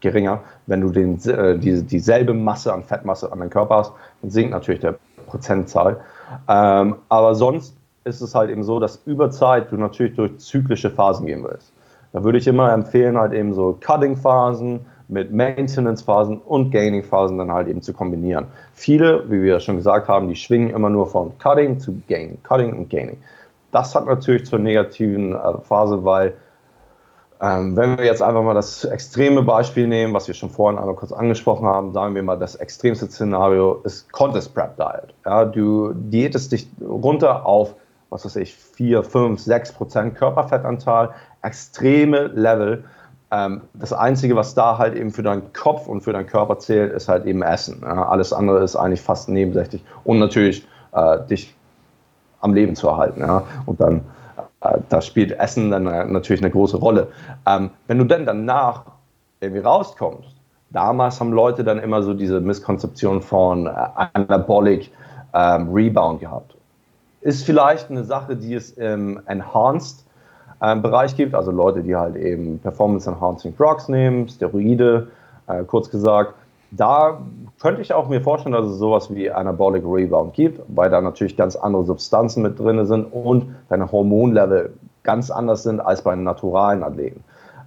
[0.01, 0.41] geringer.
[0.67, 4.51] Wenn du den, äh, die, dieselbe Masse an Fettmasse an deinem Körper hast, dann sinkt
[4.53, 6.01] natürlich der Prozentzahl.
[6.49, 10.91] Ähm, aber sonst ist es halt eben so, dass über Zeit du natürlich durch zyklische
[10.91, 11.73] Phasen gehen willst.
[12.13, 14.81] Da würde ich immer empfehlen, halt eben so Cutting-Phasen
[15.11, 18.47] mit Maintenance-Phasen und Gaining-Phasen dann halt eben zu kombinieren.
[18.73, 22.73] Viele, wie wir schon gesagt haben, die schwingen immer nur von Cutting zu Gaining, Cutting
[22.73, 23.19] und Gaining.
[23.73, 26.35] Das hat natürlich zur negativen äh, Phase, weil
[27.43, 30.95] ähm, wenn wir jetzt einfach mal das extreme Beispiel nehmen, was wir schon vorhin einmal
[30.95, 35.15] kurz angesprochen haben, sagen wir mal, das extremste Szenario ist Contest Prep Diet.
[35.25, 37.75] Ja, du diätest dich runter auf,
[38.11, 41.11] was weiß ich, 4, 5, 6 Prozent Körperfettanteil,
[41.43, 42.85] extreme Level.
[43.31, 46.93] Ähm, das Einzige, was da halt eben für deinen Kopf und für deinen Körper zählt,
[46.93, 47.85] ist halt eben Essen.
[47.85, 49.85] Alles andere ist eigentlich fast nebensächlich.
[50.05, 51.55] Und natürlich äh, dich
[52.41, 53.21] am Leben zu erhalten.
[53.21, 54.03] Ja, und dann
[54.61, 57.09] äh, da spielt Essen dann äh, natürlich eine große Rolle.
[57.47, 58.85] Ähm, wenn du dann danach
[59.41, 60.35] irgendwie rauskommst,
[60.71, 63.71] damals haben Leute dann immer so diese Misskonzeption von äh,
[64.15, 64.91] Anabolic
[65.33, 66.57] ähm, Rebound gehabt.
[67.23, 70.10] Ist vielleicht eine Sache, die es im Enhanced ähm,
[70.61, 75.09] Bereich gibt, also Leute, die halt eben Performance Enhancing Drugs nehmen, Steroide,
[75.47, 76.35] äh, kurz gesagt.
[76.71, 77.21] Da
[77.61, 81.37] könnte ich auch mir vorstellen, dass es sowas wie Anabolic Rebound gibt, weil da natürlich
[81.37, 86.85] ganz andere Substanzen mit drin sind und deine Hormonlevel ganz anders sind als bei naturalen
[86.85, 87.25] Athleten.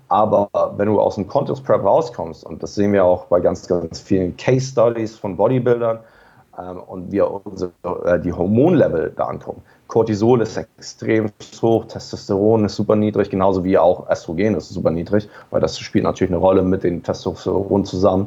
[0.07, 3.67] Aber wenn du aus dem Contest Prep rauskommst, und das sehen wir auch bei ganz,
[3.67, 5.99] ganz vielen Case Studies von Bodybuildern,
[6.57, 7.71] ähm, und wir unsere,
[8.05, 9.63] äh, die Hormonlevel da angucken,
[9.93, 11.29] Cortisol ist extrem
[11.61, 16.03] hoch, Testosteron ist super niedrig, genauso wie auch Östrogen ist super niedrig, weil das spielt
[16.03, 18.25] natürlich eine Rolle mit dem Testosteron zusammen.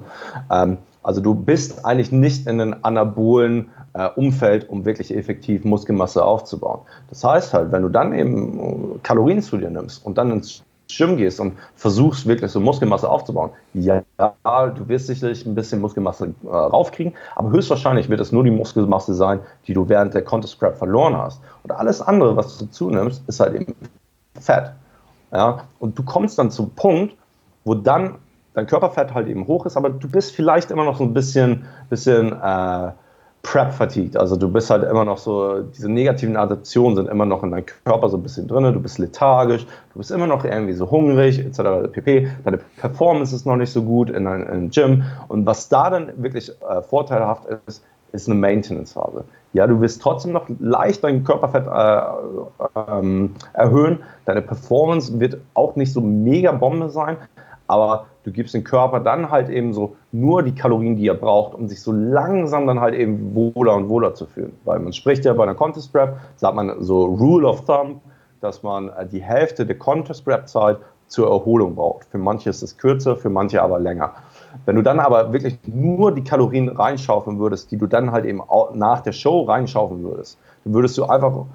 [0.49, 6.25] Ähm, also du bist eigentlich nicht in einem anabolen äh, Umfeld, um wirklich effektiv Muskelmasse
[6.25, 6.83] aufzubauen.
[7.11, 11.17] Das heißt halt, wenn du dann eben Kalorien zu dir nimmst und dann ins Gym
[11.17, 16.49] gehst und versuchst wirklich so Muskelmasse aufzubauen, ja, du wirst sicherlich ein bisschen Muskelmasse äh,
[16.49, 20.77] raufkriegen, aber höchstwahrscheinlich wird es nur die Muskelmasse sein, die du während der Contest Prep
[20.77, 21.41] verloren hast.
[21.65, 23.75] Und alles andere, was du zunimmst, ist halt eben
[24.41, 24.73] Fett.
[25.33, 25.65] Ja?
[25.79, 27.15] Und du kommst dann zum Punkt,
[27.65, 28.17] wo dann
[28.55, 31.67] dein Körperfett halt eben hoch ist, aber du bist vielleicht immer noch so ein bisschen,
[31.91, 32.93] bisschen äh,
[33.47, 34.17] Prep-fatigued.
[34.17, 37.65] Also du bist halt immer noch so, diese negativen Adaptionen sind immer noch in deinem
[37.85, 41.39] Körper so ein bisschen drin, du bist lethargisch, du bist immer noch irgendwie so hungrig,
[41.39, 41.89] etc.
[41.93, 42.29] pp.
[42.45, 45.05] Deine Performance ist noch nicht so gut in einem Gym.
[45.29, 49.25] Und was da dann wirklich äh, vorteilhaft ist, ist eine Maintenance-Phase.
[49.53, 54.01] Ja, du wirst trotzdem noch leicht dein Körperfett äh, ähm, erhöhen.
[54.25, 57.17] Deine Performance wird auch nicht so mega Bombe sein,
[57.69, 61.55] aber du gibst dem Körper dann halt eben so nur die Kalorien, die er braucht,
[61.55, 64.53] um sich so langsam dann halt eben wohler und wohler zu fühlen.
[64.65, 68.01] Weil man spricht ja bei einer Contest Prep, sagt man so Rule of Thumb,
[68.41, 72.07] dass man äh, die Hälfte der Contest Prep Zeit zur Erholung braucht.
[72.07, 74.13] Für manche ist es kürzer, für manche aber länger.
[74.65, 78.43] Wenn du dann aber wirklich nur die Kalorien reinschaufeln würdest, die du dann halt eben
[78.75, 81.47] nach der Show reinschaufeln würdest, dann würdest du einfach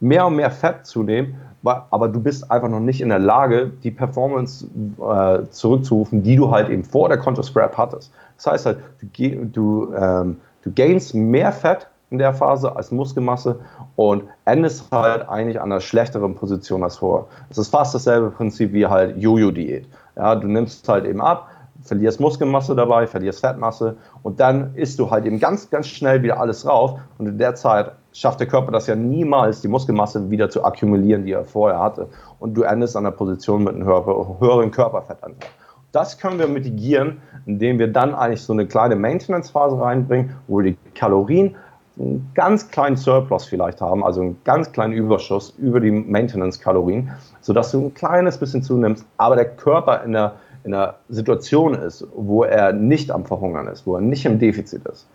[0.00, 1.36] mehr und mehr Fett zunehmen,
[1.66, 4.66] aber du bist einfach noch nicht in der Lage, die Performance
[4.98, 8.12] äh, zurückzurufen, die du halt eben vor der Counter-Scrap hattest.
[8.36, 13.58] Das heißt halt, du, du, ähm, du gainst mehr Fett in der Phase als Muskelmasse
[13.96, 17.26] und endest halt eigentlich an einer schlechteren Position als vorher.
[17.50, 19.86] Es ist fast dasselbe Prinzip wie halt Jojo-Diät.
[20.16, 21.50] Ja, du nimmst halt eben ab,
[21.82, 26.38] verlierst Muskelmasse dabei, verlierst Fettmasse und dann isst du halt eben ganz, ganz schnell wieder
[26.38, 30.48] alles rauf und in der Zeit schafft der Körper das ja niemals, die Muskelmasse wieder
[30.48, 32.08] zu akkumulieren, die er vorher hatte
[32.38, 35.50] und du endest an der Position mit einem höheren Körperfettanteil.
[35.92, 40.76] Das können wir mitigieren, indem wir dann eigentlich so eine kleine Maintenance-Phase reinbringen, wo die
[40.94, 41.56] Kalorien
[41.98, 47.10] einen ganz kleinen Surplus vielleicht haben, also einen ganz kleinen Überschuss über die Maintenance-Kalorien,
[47.40, 52.04] sodass du ein kleines bisschen zunimmst, aber der Körper in der in einer Situation ist,
[52.12, 55.06] wo er nicht am Verhungern ist, wo er nicht im Defizit ist,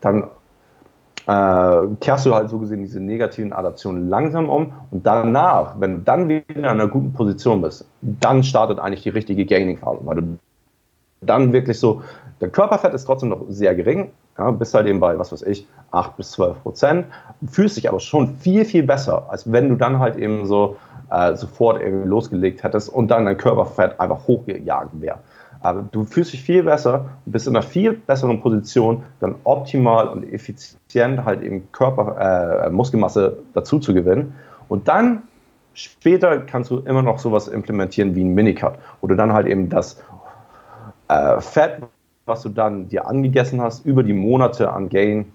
[0.00, 0.24] dann
[1.26, 6.00] äh, kehrst du halt so gesehen diese negativen Adaptionen langsam um und danach, wenn du
[6.00, 10.38] dann wieder in einer guten Position bist, dann startet eigentlich die richtige Gaining-Phase, weil du
[11.20, 12.02] dann wirklich so,
[12.40, 15.66] der Körperfett ist trotzdem noch sehr gering, ja, bist halt eben bei, was weiß ich,
[15.90, 17.06] 8 bis 12 Prozent,
[17.46, 20.76] fühlst dich aber schon viel, viel besser, als wenn du dann halt eben so
[21.10, 25.18] äh, sofort irgendwie losgelegt hättest und dann dein Körperfett einfach hochgejagt wäre.
[25.60, 30.08] Aber du fühlst dich viel besser und bist in einer viel besseren Position, dann optimal
[30.08, 34.34] und effizient halt eben Körper, äh, Muskelmasse dazu zu gewinnen.
[34.68, 35.22] Und dann
[35.74, 39.68] später kannst du immer noch sowas implementieren wie ein Minicut, wo du dann halt eben
[39.68, 40.02] das
[41.08, 41.82] äh, Fett,
[42.24, 45.32] was du dann dir angegessen hast, über die Monate an Gain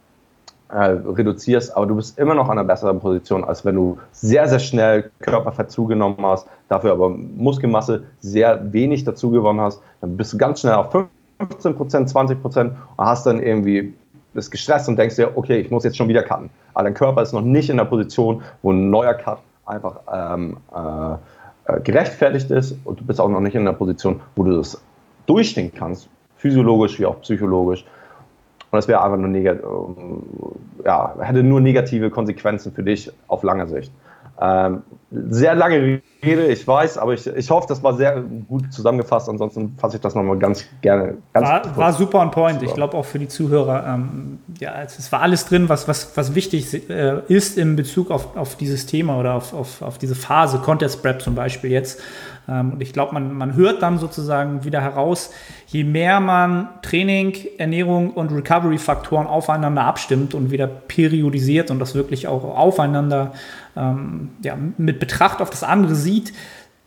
[0.76, 4.48] äh, reduzierst, aber du bist immer noch an einer besseren Position, als wenn du sehr,
[4.50, 10.34] sehr schnell Körperfett zugenommen hast, dafür aber Muskelmasse sehr wenig dazu gewonnen hast, dann bist
[10.34, 10.92] du ganz schnell auf
[11.40, 13.94] 15 Prozent, 20 Prozent und hast dann irgendwie
[14.34, 16.50] bist gestresst und denkst dir, okay, ich muss jetzt schon wieder cutten.
[16.74, 20.58] Aber dein Körper ist noch nicht in der Position, wo ein neuer Cut einfach ähm,
[20.76, 24.58] äh, äh gerechtfertigt ist und du bist auch noch nicht in der Position, wo du
[24.58, 24.82] das
[25.26, 27.86] durchstehen kannst, physiologisch wie auch psychologisch.
[28.76, 29.64] Und das wäre einfach nur negativ,
[30.84, 33.90] ja, hätte nur negative Konsequenzen für dich auf lange Sicht.
[34.42, 39.30] Ähm, sehr lange Rede, ich weiß, aber ich, ich hoffe, das war sehr gut zusammengefasst.
[39.30, 41.20] Ansonsten fasse ich das nochmal ganz gerne.
[41.32, 42.62] Ganz war, war super on point.
[42.64, 46.36] Ich glaube auch für die Zuhörer, ähm, ja, es war alles drin, was, was, was
[46.36, 50.58] wichtig äh, ist in Bezug auf, auf dieses Thema oder auf, auf, auf diese Phase,
[50.58, 52.02] Contest Prep zum Beispiel jetzt.
[52.48, 55.32] Ähm, und ich glaube, man, man hört dann sozusagen wieder heraus,
[55.68, 62.28] je mehr man Training, Ernährung und Recovery-Faktoren aufeinander abstimmt und wieder periodisiert und das wirklich
[62.28, 63.34] auch aufeinander
[63.76, 66.34] ähm, ja, mit Betracht auf das andere sieht,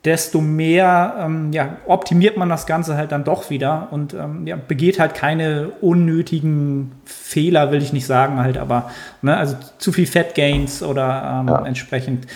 [0.05, 4.57] desto mehr ähm, ja, optimiert man das Ganze halt dann doch wieder und ähm, ja,
[4.57, 8.91] begeht halt keine unnötigen Fehler, will ich nicht sagen halt, aber
[9.23, 11.65] ne, also zu viel Fat Gains oder ähm, ja.
[11.67, 12.27] entsprechend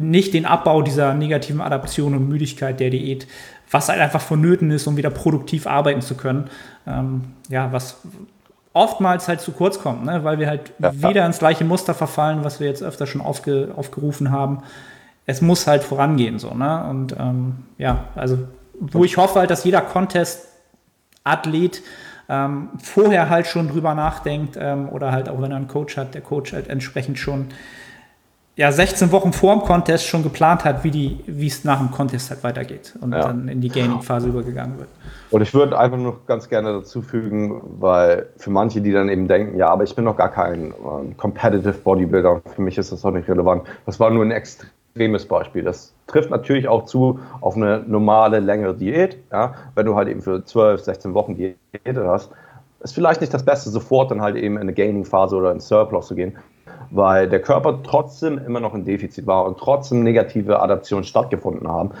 [0.00, 3.26] nicht den Abbau dieser negativen Adaption und Müdigkeit der Diät,
[3.70, 6.48] was halt einfach vonnöten ist, um wieder produktiv arbeiten zu können.
[6.86, 7.98] Ähm, ja, was
[8.72, 10.24] oftmals halt zu kurz kommt, ne?
[10.24, 13.72] weil wir halt ja, wieder ins gleiche Muster verfallen, was wir jetzt öfter schon aufge
[13.76, 14.62] aufgerufen haben.
[15.26, 16.84] Es muss halt vorangehen, so, ne?
[16.88, 18.38] Und ähm, ja, also,
[18.80, 21.82] wo ich hoffe halt, dass jeder Contest-Athlet
[22.28, 26.14] ähm, vorher halt schon drüber nachdenkt ähm, oder halt auch wenn er einen Coach hat,
[26.14, 27.48] der Coach halt entsprechend schon
[28.60, 32.44] ja, 16 Wochen vor dem Contest schon geplant hat, wie es nach dem Contest halt
[32.44, 33.20] weitergeht und ja.
[33.20, 34.88] dann in die Gaming-Phase übergegangen wird.
[35.30, 39.28] Und ich würde einfach noch ganz gerne dazu fügen, weil für manche, die dann eben
[39.28, 43.02] denken, ja, aber ich bin noch gar kein äh, Competitive Bodybuilder, für mich ist das
[43.02, 43.62] auch nicht relevant.
[43.86, 45.62] Das war nur ein extremes Beispiel.
[45.62, 49.16] Das trifft natürlich auch zu auf eine normale, längere Diät.
[49.32, 49.54] Ja?
[49.74, 51.56] Wenn du halt eben für 12, 16 Wochen Diät
[51.96, 52.30] hast,
[52.80, 56.08] ist vielleicht nicht das Beste, sofort dann halt eben in eine Gaining-Phase oder in Surplus
[56.08, 56.36] zu gehen
[56.90, 61.92] weil der Körper trotzdem immer noch ein Defizit war und trotzdem negative Adaptionen stattgefunden haben.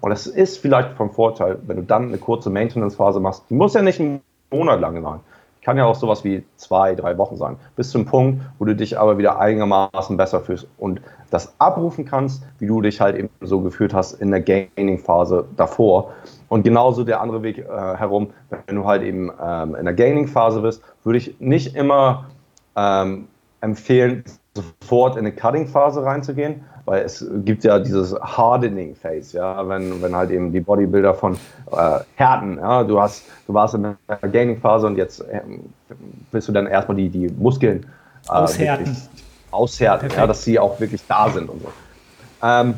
[0.00, 3.74] Und es ist vielleicht vom Vorteil, wenn du dann eine kurze Maintenance-Phase machst, die muss
[3.74, 5.20] ja nicht einen Monat lang sein.
[5.64, 7.56] Kann ja auch sowas wie zwei, drei Wochen sein.
[7.76, 11.00] Bis zum Punkt, wo du dich aber wieder einigermaßen besser fühlst und
[11.30, 16.10] das abrufen kannst, wie du dich halt eben so gefühlt hast in der Gaining-Phase davor.
[16.48, 18.30] Und genauso der andere Weg äh, herum,
[18.66, 22.26] wenn du halt eben ähm, in der Gaining-Phase bist, würde ich nicht immer
[22.74, 23.28] ähm,
[23.62, 30.14] empfehlen, sofort in eine Cutting-Phase reinzugehen, weil es gibt ja dieses Hardening-Phase, ja, wenn, wenn
[30.14, 31.38] halt eben die Bodybuilder von
[31.70, 33.96] äh, Härten, ja, du hast, du warst in der
[34.28, 35.40] Gaining-Phase und jetzt äh,
[36.32, 37.86] willst du dann erstmal die, die Muskeln
[38.28, 38.96] äh, aushärten,
[39.52, 41.68] aushärten ja, dass sie auch wirklich da sind und so.
[42.42, 42.74] Ähm,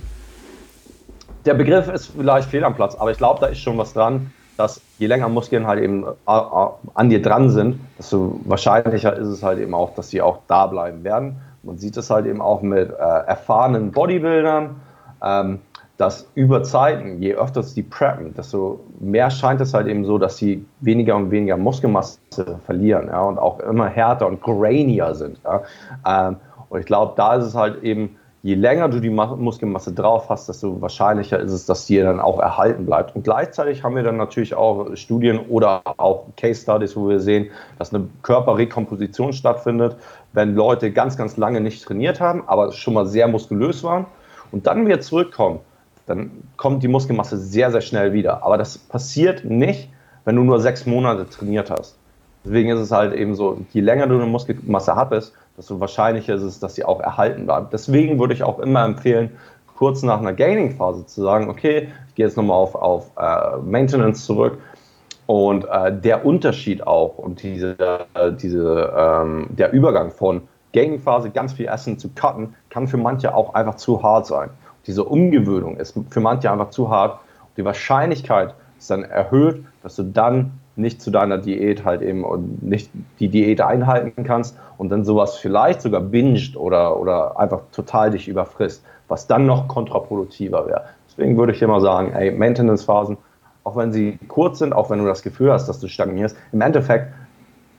[1.47, 4.33] der Begriff ist vielleicht fehl am Platz, aber ich glaube, da ist schon was dran,
[4.57, 9.29] dass je länger Muskeln halt eben äh, äh, an dir dran sind, desto wahrscheinlicher ist
[9.29, 11.37] es halt eben auch, dass sie auch da bleiben werden.
[11.63, 14.77] Man sieht es halt eben auch mit äh, erfahrenen Bodybuildern,
[15.23, 15.61] ähm,
[15.97, 20.37] dass über Zeiten, je öfter sie preppen, desto mehr scheint es halt eben so, dass
[20.37, 22.19] sie weniger und weniger Muskelmasse
[22.65, 25.39] verlieren ja, und auch immer härter und grainier sind.
[25.45, 25.63] Ja.
[26.07, 26.37] Ähm,
[26.69, 30.51] und ich glaube, da ist es halt eben je länger du die Muskelmasse drauf hast,
[30.51, 33.17] desto wahrscheinlicher ist es, dass die dann auch erhalten bleibt.
[33.17, 37.51] Und gleichzeitig haben wir dann natürlich auch Studien oder auch Case Studies, wo wir sehen,
[37.79, 39.97] dass eine Körperrekomposition stattfindet,
[40.35, 44.05] wenn Leute ganz, ganz lange nicht trainiert haben, aber schon mal sehr muskulös waren
[44.53, 45.61] und dann wieder zurückkommen,
[46.05, 48.45] dann kommt die Muskelmasse sehr, sehr schnell wieder.
[48.45, 49.89] Aber das passiert nicht,
[50.27, 51.97] wenn du nur sechs Monate trainiert hast.
[52.45, 56.43] Deswegen ist es halt eben so, je länger du eine Muskelmasse hattest, desto wahrscheinlicher ist
[56.43, 57.73] es, dass sie auch erhalten bleibt.
[57.73, 59.31] Deswegen würde ich auch immer empfehlen,
[59.77, 64.25] kurz nach einer Gaining-Phase zu sagen, okay, ich gehe jetzt nochmal auf, auf äh, Maintenance
[64.25, 64.59] zurück.
[65.27, 67.77] Und äh, der Unterschied auch und diese,
[68.15, 70.43] äh, diese, ähm, der Übergang von
[70.73, 74.51] Gaining-Phase ganz viel Essen zu cutten, kann für manche auch einfach zu hart sein.
[74.87, 77.21] Diese Umgewöhnung ist für manche einfach zu hart.
[77.57, 82.63] Die Wahrscheinlichkeit ist dann erhöht, dass du dann nicht zu deiner Diät halt eben und
[82.63, 88.11] nicht die Diät einhalten kannst und dann sowas vielleicht sogar binged oder, oder einfach total
[88.11, 90.85] dich überfrisst, was dann noch kontraproduktiver wäre.
[91.09, 93.17] Deswegen würde ich immer sagen, ey, Maintenance-Phasen,
[93.63, 96.61] auch wenn sie kurz sind, auch wenn du das Gefühl hast, dass du stagnierst, im
[96.61, 97.13] Endeffekt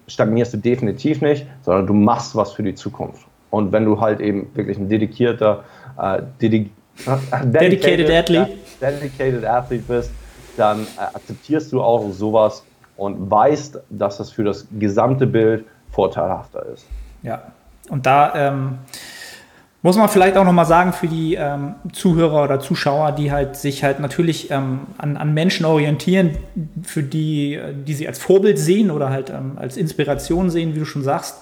[0.07, 3.27] stagnierst du definitiv nicht, sondern du machst was für die Zukunft.
[3.49, 5.63] Und wenn du halt eben wirklich ein dedizierter,
[5.97, 6.69] äh, dedi
[7.43, 8.51] dedicated, dedicated Athlete.
[8.81, 10.11] dedicated Athlete bist,
[10.57, 12.63] dann äh, akzeptierst du auch sowas
[12.97, 16.85] und weißt, dass das für das gesamte Bild vorteilhafter ist.
[17.23, 17.43] Ja,
[17.89, 18.79] und da ähm,
[19.81, 23.83] muss man vielleicht auch nochmal sagen für die ähm, Zuhörer oder Zuschauer, die halt sich
[23.83, 26.37] halt natürlich ähm, an, an, Menschen orientieren,
[26.83, 30.85] für die, die sie als Vorbild sehen oder halt ähm, als Inspiration sehen, wie du
[30.85, 31.39] schon sagst.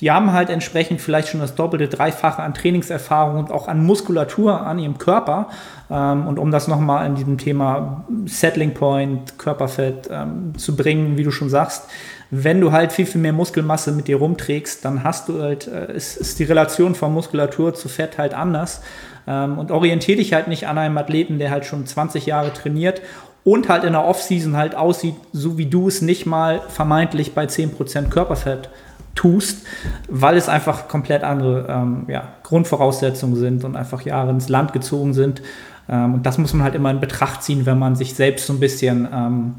[0.00, 4.60] Die haben halt entsprechend vielleicht schon das doppelte, dreifache an Trainingserfahrung und auch an Muskulatur
[4.60, 5.48] an ihrem Körper.
[5.90, 11.24] Ähm, und um das nochmal in diesem Thema Settling Point, Körperfett ähm, zu bringen, wie
[11.24, 11.88] du schon sagst,
[12.30, 15.94] wenn du halt viel, viel mehr Muskelmasse mit dir rumträgst, dann hast du halt, äh,
[15.94, 18.82] ist, ist die Relation von Muskulatur zu Fett halt anders.
[19.26, 23.00] Ähm, und orientiere dich halt nicht an einem Athleten, der halt schon 20 Jahre trainiert
[23.44, 27.44] und halt in der Offseason halt aussieht, so wie du es nicht mal vermeintlich bei
[27.44, 28.68] 10% Körperfett
[29.16, 29.66] tust,
[30.08, 35.14] weil es einfach komplett andere ähm, ja, Grundvoraussetzungen sind und einfach Jahre ins Land gezogen
[35.14, 35.42] sind.
[35.88, 38.52] Ähm, und das muss man halt immer in Betracht ziehen, wenn man sich selbst so
[38.52, 39.54] ein bisschen ähm,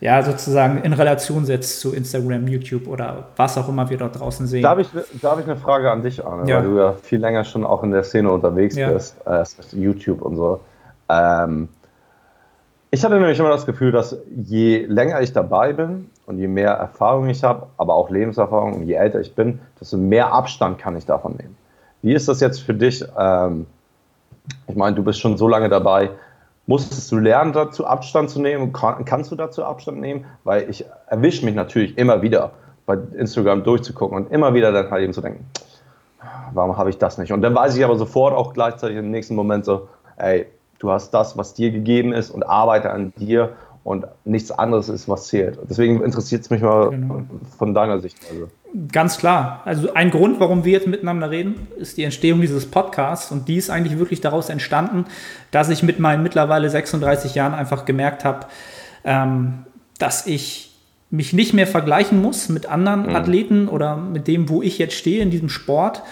[0.00, 4.46] ja, sozusagen in Relation setzt zu Instagram, YouTube oder was auch immer wir dort draußen
[4.46, 4.62] sehen.
[4.62, 4.88] Darf ich,
[5.22, 6.58] darf ich eine Frage an dich, Arne, ja.
[6.58, 8.90] weil du ja viel länger schon auch in der Szene unterwegs ja.
[8.90, 10.60] bist, äh, YouTube und so.
[11.08, 11.68] Ähm,
[12.94, 16.70] ich hatte nämlich immer das Gefühl, dass je länger ich dabei bin und je mehr
[16.70, 20.96] Erfahrung ich habe, aber auch Lebenserfahrung und je älter ich bin, desto mehr Abstand kann
[20.96, 21.56] ich davon nehmen.
[22.02, 23.04] Wie ist das jetzt für dich?
[23.18, 23.66] Ähm,
[24.68, 26.10] ich meine, du bist schon so lange dabei.
[26.68, 28.72] Musstest du lernen, dazu Abstand zu nehmen?
[28.72, 30.24] Kann, kannst du dazu Abstand nehmen?
[30.44, 32.52] Weil ich erwische mich natürlich immer wieder
[32.86, 35.44] bei Instagram durchzugucken und immer wieder dann halt eben zu denken,
[36.52, 37.32] warum habe ich das nicht?
[37.32, 40.46] Und dann weiß ich aber sofort auch gleichzeitig im nächsten Moment so, ey,
[40.84, 43.54] du hast das, was dir gegeben ist und arbeite an dir
[43.84, 45.58] und nichts anderes ist, was zählt.
[45.68, 47.22] Deswegen interessiert es mich mal genau.
[47.58, 48.18] von deiner Sicht.
[48.30, 48.48] Also.
[48.92, 49.62] Ganz klar.
[49.64, 53.56] Also ein Grund, warum wir jetzt miteinander reden, ist die Entstehung dieses Podcasts und die
[53.56, 55.06] ist eigentlich wirklich daraus entstanden,
[55.50, 58.46] dass ich mit meinen mittlerweile 36 Jahren einfach gemerkt habe,
[59.04, 59.64] ähm,
[59.98, 60.72] dass ich
[61.10, 63.16] mich nicht mehr vergleichen muss mit anderen mhm.
[63.16, 66.02] Athleten oder mit dem, wo ich jetzt stehe in diesem Sport,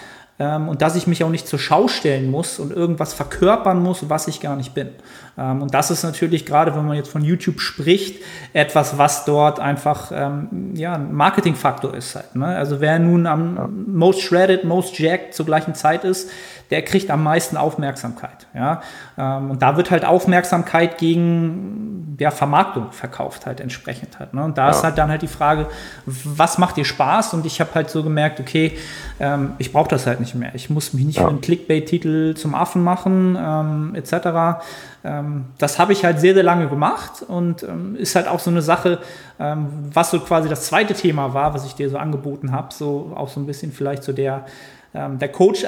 [0.43, 4.27] und dass ich mich auch nicht zur Schau stellen muss und irgendwas verkörpern muss, was
[4.27, 4.89] ich gar nicht bin.
[5.37, 8.21] Ähm, und das ist natürlich gerade, wenn man jetzt von YouTube spricht,
[8.53, 12.15] etwas, was dort einfach ähm, ja, ein Marketingfaktor ist.
[12.15, 12.47] Halt, ne?
[12.47, 16.29] Also wer nun am most shredded, most jacked zur gleichen Zeit ist,
[16.71, 18.47] der kriegt am meisten Aufmerksamkeit.
[18.53, 18.81] Ja?
[19.17, 24.33] Ähm, und da wird halt Aufmerksamkeit gegen ja, Vermarktung verkauft halt entsprechend halt.
[24.33, 24.43] Ne?
[24.43, 24.71] Und da ja.
[24.71, 25.67] ist halt dann halt die Frage,
[26.05, 27.33] was macht dir Spaß?
[27.33, 28.77] Und ich habe halt so gemerkt, okay,
[29.19, 30.51] ähm, ich brauche das halt nicht mehr.
[30.53, 31.23] Ich muss mich nicht ja.
[31.23, 34.63] für einen Clickbait-Titel zum Affen machen, ähm, etc.
[35.03, 38.49] Ähm, das habe ich halt sehr, sehr lange gemacht und ähm, ist halt auch so
[38.49, 38.99] eine Sache,
[39.39, 43.11] ähm, was so quasi das zweite Thema war, was ich dir so angeboten habe, so
[43.15, 44.45] auch so ein bisschen vielleicht so der
[44.93, 45.65] ähm, der Coach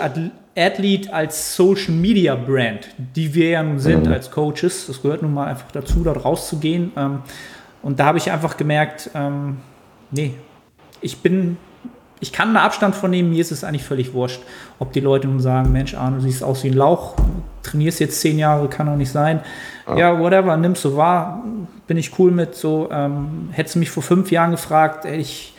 [0.56, 4.14] Athlete als Social Media Brand, die wir ja nun sind mhm.
[4.14, 4.88] als Coaches.
[4.88, 6.92] Das gehört nun mal einfach dazu, dort rauszugehen.
[6.96, 7.20] Ähm,
[7.82, 9.58] und da habe ich einfach gemerkt, ähm,
[10.12, 10.34] nee,
[11.02, 11.58] ich bin,
[12.20, 14.42] ich kann da Abstand von nehmen, mir ist es eigentlich völlig wurscht,
[14.80, 17.16] ob die Leute nun sagen, Mensch, Arne, du siehst aus wie ein Lauch,
[17.62, 19.42] trainierst jetzt zehn Jahre, kann doch nicht sein.
[19.88, 21.44] Ja, ja whatever, nimmst du wahr,
[21.86, 25.55] bin ich cool mit, so, ähm, hättest du mich vor fünf Jahren gefragt, ey, ich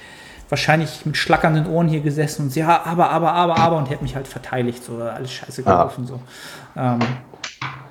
[0.48, 4.14] wahrscheinlich mit schlackernden Ohren hier gesessen und ja, aber, aber, aber, aber und hätte mich
[4.14, 6.04] halt verteidigt, so alles scheiße gelaufen.
[6.04, 6.08] Ja.
[6.08, 6.20] So.
[6.76, 6.98] Ähm,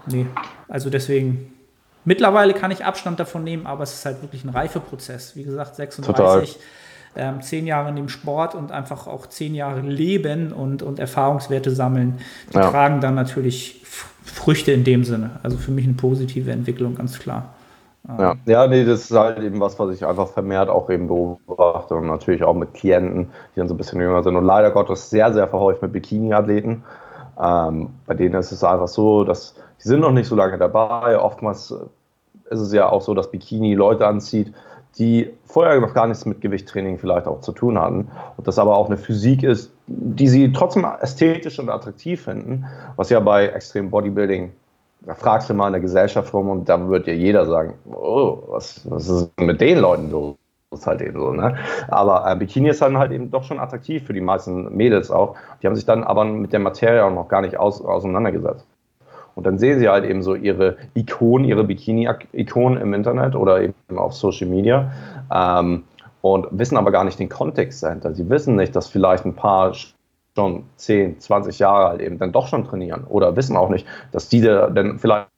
[0.07, 0.25] nee,
[0.67, 1.53] also deswegen,
[2.05, 5.35] mittlerweile kann ich Abstand davon nehmen, aber es ist halt wirklich ein Reifeprozess.
[5.35, 6.57] Wie gesagt, 36,
[7.17, 11.71] ähm, zehn Jahre in dem Sport und einfach auch zehn Jahre Leben und, und Erfahrungswerte
[11.71, 12.19] sammeln,
[12.51, 12.69] die ja.
[12.69, 13.81] tragen dann natürlich
[14.23, 15.39] Früchte in dem Sinne.
[15.43, 17.54] Also für mich eine positive Entwicklung, ganz klar.
[18.07, 18.35] Ja.
[18.45, 22.05] ja, nee, das ist halt eben was, was ich einfach vermehrt auch eben beobachte und
[22.05, 25.33] natürlich auch mit Klienten, die dann so ein bisschen jünger sind und leider Gottes sehr,
[25.33, 26.83] sehr verhäuft mit Bikini-Athleten.
[27.41, 31.19] Ähm, bei denen ist es einfach so, dass die sind noch nicht so lange dabei.
[31.19, 31.73] Oftmals
[32.49, 34.53] ist es ja auch so, dass Bikini Leute anzieht,
[34.97, 38.77] die vorher noch gar nichts mit Gewichttraining vielleicht auch zu tun hatten und das aber
[38.77, 43.89] auch eine Physik ist, die sie trotzdem ästhetisch und attraktiv finden, was ja bei Extreme
[43.89, 44.51] Bodybuilding,
[45.05, 48.39] da fragst du mal in der Gesellschaft rum und da wird ja jeder sagen, oh,
[48.47, 50.35] was, was ist mit den Leuten los?
[50.71, 51.55] Ist halt eben so, ne?
[51.87, 55.35] Aber äh, Bikini ist dann halt eben doch schon attraktiv für die meisten Mädels auch.
[55.61, 58.65] Die haben sich dann aber mit der Materie auch noch gar nicht aus, auseinandergesetzt.
[59.35, 63.73] Und dann sehen sie halt eben so ihre Ikonen, ihre Bikini-Ikonen im Internet oder eben
[63.95, 64.91] auf Social Media
[65.33, 65.83] ähm,
[66.21, 68.13] und wissen aber gar nicht den Kontext dahinter.
[68.13, 69.73] Sie wissen nicht, dass vielleicht ein paar
[70.36, 74.29] schon 10, 20 Jahre alt eben dann doch schon trainieren oder wissen auch nicht, dass
[74.29, 75.29] die dann vielleicht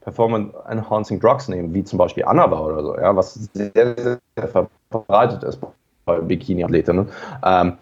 [0.00, 4.18] Performance Enhancing Drugs nehmen, wie zum Beispiel Anaba oder so, ja, was sehr, sehr
[4.90, 5.58] verbreitet ist
[6.04, 7.08] bei Bikini-Athletinnen.
[7.44, 7.78] Ähm,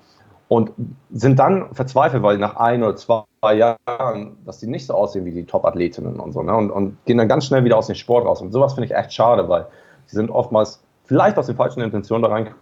[0.49, 0.70] und
[1.11, 5.30] sind dann verzweifelt, weil nach ein oder zwei Jahren, dass die nicht so aussehen wie
[5.30, 6.55] die Top-Athletinnen und so, ne?
[6.55, 8.43] und, und, gehen dann ganz schnell wieder aus dem Sport raus.
[8.43, 9.66] Und sowas finde ich echt schade, weil
[10.05, 12.61] sie sind oftmals vielleicht aus den falschen Intentionen da reingekommen,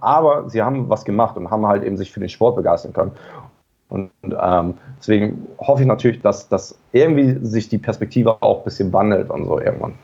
[0.00, 3.12] aber sie haben was gemacht und haben halt eben sich für den Sport begeistern können.
[3.88, 8.92] Und ähm, deswegen hoffe ich natürlich, dass, dass irgendwie sich die Perspektive auch ein bisschen
[8.92, 9.94] wandelt und so irgendwann.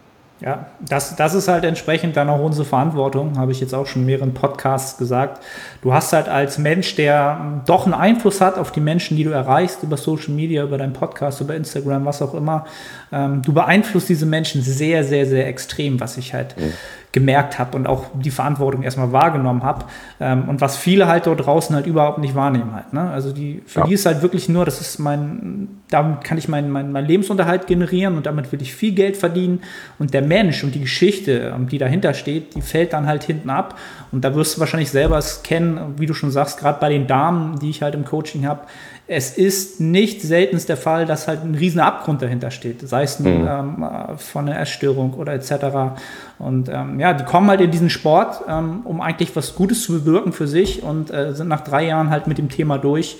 [0.40, 4.02] Ja, das, das ist halt entsprechend dann auch unsere Verantwortung, habe ich jetzt auch schon
[4.02, 5.42] in mehreren Podcasts gesagt.
[5.82, 9.30] Du hast halt als Mensch, der doch einen Einfluss hat auf die Menschen, die du
[9.30, 12.66] erreichst, über Social Media, über deinen Podcast, über Instagram, was auch immer.
[13.10, 16.72] Ähm, du beeinflusst diese Menschen sehr, sehr, sehr extrem, was ich halt mhm
[17.12, 19.86] gemerkt habe und auch die Verantwortung erstmal wahrgenommen habe.
[20.20, 22.92] Ähm, und was viele halt dort draußen halt überhaupt nicht wahrnehmen halt.
[22.92, 23.10] Ne?
[23.10, 23.86] Also die, für ja.
[23.86, 27.66] die ist halt wirklich nur, das ist mein, damit kann ich meinen mein, mein Lebensunterhalt
[27.66, 29.60] generieren und damit will ich viel Geld verdienen.
[29.98, 33.48] Und der Mensch und die Geschichte, ähm, die dahinter steht, die fällt dann halt hinten
[33.48, 33.78] ab.
[34.12, 37.06] Und da wirst du wahrscheinlich selber es kennen, wie du schon sagst, gerade bei den
[37.06, 38.62] Damen, die ich halt im Coaching habe,
[39.10, 43.18] es ist nicht selten der Fall, dass halt ein riesen Abgrund dahinter steht, sei es
[43.18, 43.48] nun, mhm.
[43.48, 45.96] ähm, von einer Essstörung oder etc.
[46.38, 49.92] Und ähm, ja, die kommen halt in diesen Sport, ähm, um eigentlich was Gutes zu
[49.92, 53.16] bewirken für sich und äh, sind nach drei Jahren halt mit dem Thema durch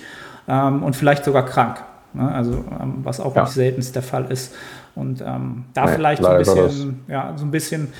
[0.47, 1.83] ähm, und vielleicht sogar krank.
[2.13, 2.31] Ne?
[2.31, 3.43] Also ähm, was auch ja.
[3.43, 4.53] nicht selten der Fall ist.
[4.93, 7.91] Und ähm, da nee, vielleicht so ein bisschen, ja, so ein bisschen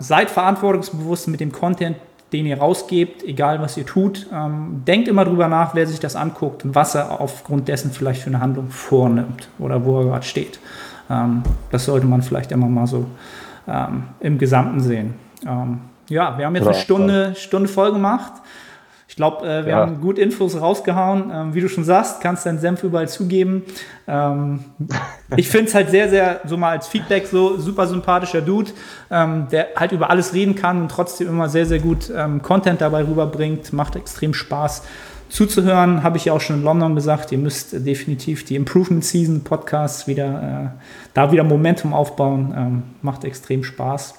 [0.00, 1.96] seid verantwortungsbewusst mit dem Content,
[2.32, 4.26] den ihr rausgebt, egal was ihr tut.
[4.32, 8.22] Ähm, denkt immer drüber nach, wer sich das anguckt und was er aufgrund dessen vielleicht
[8.22, 10.60] für eine Handlung vornimmt oder wo er gerade steht.
[11.10, 13.06] Ähm, das sollte man vielleicht immer mal so
[13.66, 15.14] ähm, im Gesamten sehen.
[15.46, 18.32] Ähm, ja, wir haben jetzt eine Stunde, Stunde voll gemacht.
[19.10, 19.78] Ich glaube, äh, wir ja.
[19.78, 21.32] haben gut Infos rausgehauen.
[21.34, 23.64] Ähm, wie du schon sagst, kannst deinen Senf überall zugeben.
[24.06, 24.60] Ähm,
[25.36, 28.70] ich finde es halt sehr, sehr, so mal als Feedback, so super sympathischer Dude,
[29.10, 32.80] ähm, der halt über alles reden kann und trotzdem immer sehr, sehr gut ähm, Content
[32.80, 33.72] dabei rüberbringt.
[33.72, 34.84] Macht extrem Spaß
[35.28, 36.04] zuzuhören.
[36.04, 37.32] Habe ich ja auch schon in London gesagt.
[37.32, 40.84] Ihr müsst definitiv die Improvement Season Podcasts wieder, äh,
[41.14, 42.54] da wieder Momentum aufbauen.
[42.56, 44.14] Ähm, macht extrem Spaß.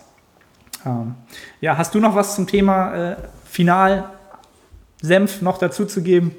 [0.86, 1.16] Ähm,
[1.62, 3.16] ja, hast du noch was zum Thema äh,
[3.46, 4.10] Final?
[5.02, 6.36] Senf noch dazu zu geben?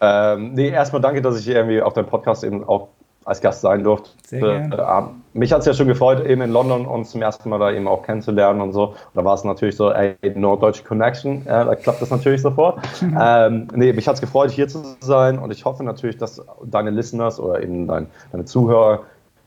[0.00, 2.88] Ähm, nee, erstmal danke, dass ich irgendwie auf deinem Podcast eben auch
[3.24, 4.10] als Gast sein durfte.
[4.26, 4.76] Sehr gerne.
[4.76, 7.70] Äh, mich hat es ja schon gefreut, eben in London uns zum ersten Mal da
[7.70, 8.88] eben auch kennenzulernen und so.
[8.88, 12.78] Und da war es natürlich so, ey, norddeutsche Connection, äh, da klappt das natürlich sofort.
[13.22, 16.90] Ähm, nee, mich hat es gefreut, hier zu sein und ich hoffe natürlich, dass deine
[16.90, 19.00] Listeners oder eben dein, deine Zuhörer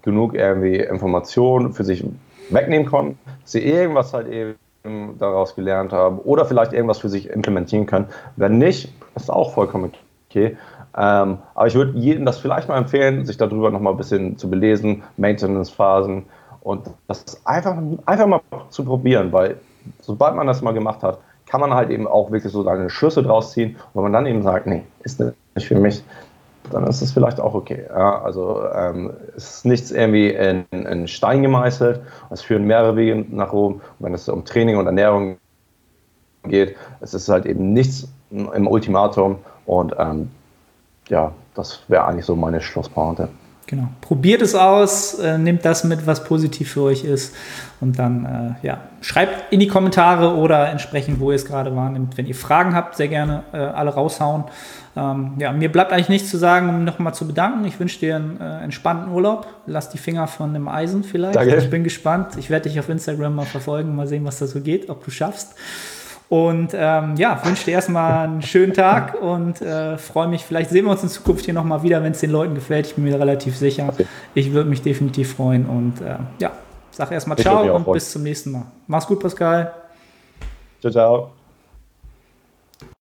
[0.03, 2.05] genug irgendwie Informationen für sich
[2.49, 4.55] wegnehmen konnten, dass sie irgendwas halt eben
[5.17, 8.07] daraus gelernt haben oder vielleicht irgendwas für sich implementieren können.
[8.35, 9.93] Wenn nicht, ist auch vollkommen
[10.29, 10.57] okay.
[10.95, 14.49] Ähm, aber ich würde jedem das vielleicht mal empfehlen, sich darüber nochmal ein bisschen zu
[14.49, 16.25] belesen, Maintenance-Phasen
[16.61, 19.57] und das einfach, einfach mal zu probieren, weil
[20.01, 23.23] sobald man das mal gemacht hat, kann man halt eben auch wirklich so seine Schlüsse
[23.23, 23.75] draus ziehen.
[23.93, 26.03] Und wenn man dann eben sagt, nee, ist nicht für mich,
[26.71, 27.85] dann ist es vielleicht auch okay.
[27.89, 32.01] Ja, also ähm, es ist nichts irgendwie in, in Stein gemeißelt.
[32.29, 33.75] Es führen mehrere Wege nach oben.
[33.75, 35.37] Und wenn es um Training und Ernährung
[36.43, 39.39] geht, es ist halt eben nichts im Ultimatum.
[39.65, 40.29] Und ähm,
[41.09, 43.29] ja, das wäre eigentlich so meine Schlusspointe.
[43.65, 43.87] Genau.
[44.01, 47.33] Probiert es aus, äh, nehmt das mit, was positiv für euch ist.
[47.79, 52.17] Und dann, äh, ja, schreibt in die Kommentare oder entsprechend, wo ihr es gerade wahrnimmt.
[52.17, 54.43] Wenn ihr Fragen habt, sehr gerne äh, alle raushauen.
[54.95, 57.65] Ähm, ja, mir bleibt eigentlich nichts zu sagen, um nochmal zu bedanken.
[57.65, 59.47] Ich wünsche dir einen äh, entspannten Urlaub.
[59.65, 61.35] Lass die Finger von dem Eisen vielleicht.
[61.35, 61.55] Danke.
[61.55, 62.37] Ich bin gespannt.
[62.37, 65.11] Ich werde dich auf Instagram mal verfolgen, mal sehen, was da so geht, ob du
[65.11, 65.55] schaffst.
[66.29, 70.43] Und ähm, ja, wünsche dir erstmal einen schönen Tag und äh, freue mich.
[70.43, 72.87] Vielleicht sehen wir uns in Zukunft hier nochmal wieder, wenn es den Leuten gefällt.
[72.87, 73.87] Ich bin mir relativ sicher.
[73.89, 74.05] Okay.
[74.33, 75.65] Ich würde mich definitiv freuen.
[75.65, 76.51] Und äh, ja,
[76.91, 78.65] sag erstmal ciao und bis zum nächsten Mal.
[78.87, 79.73] Mach's gut, Pascal.
[80.81, 81.42] Ciao, ciao.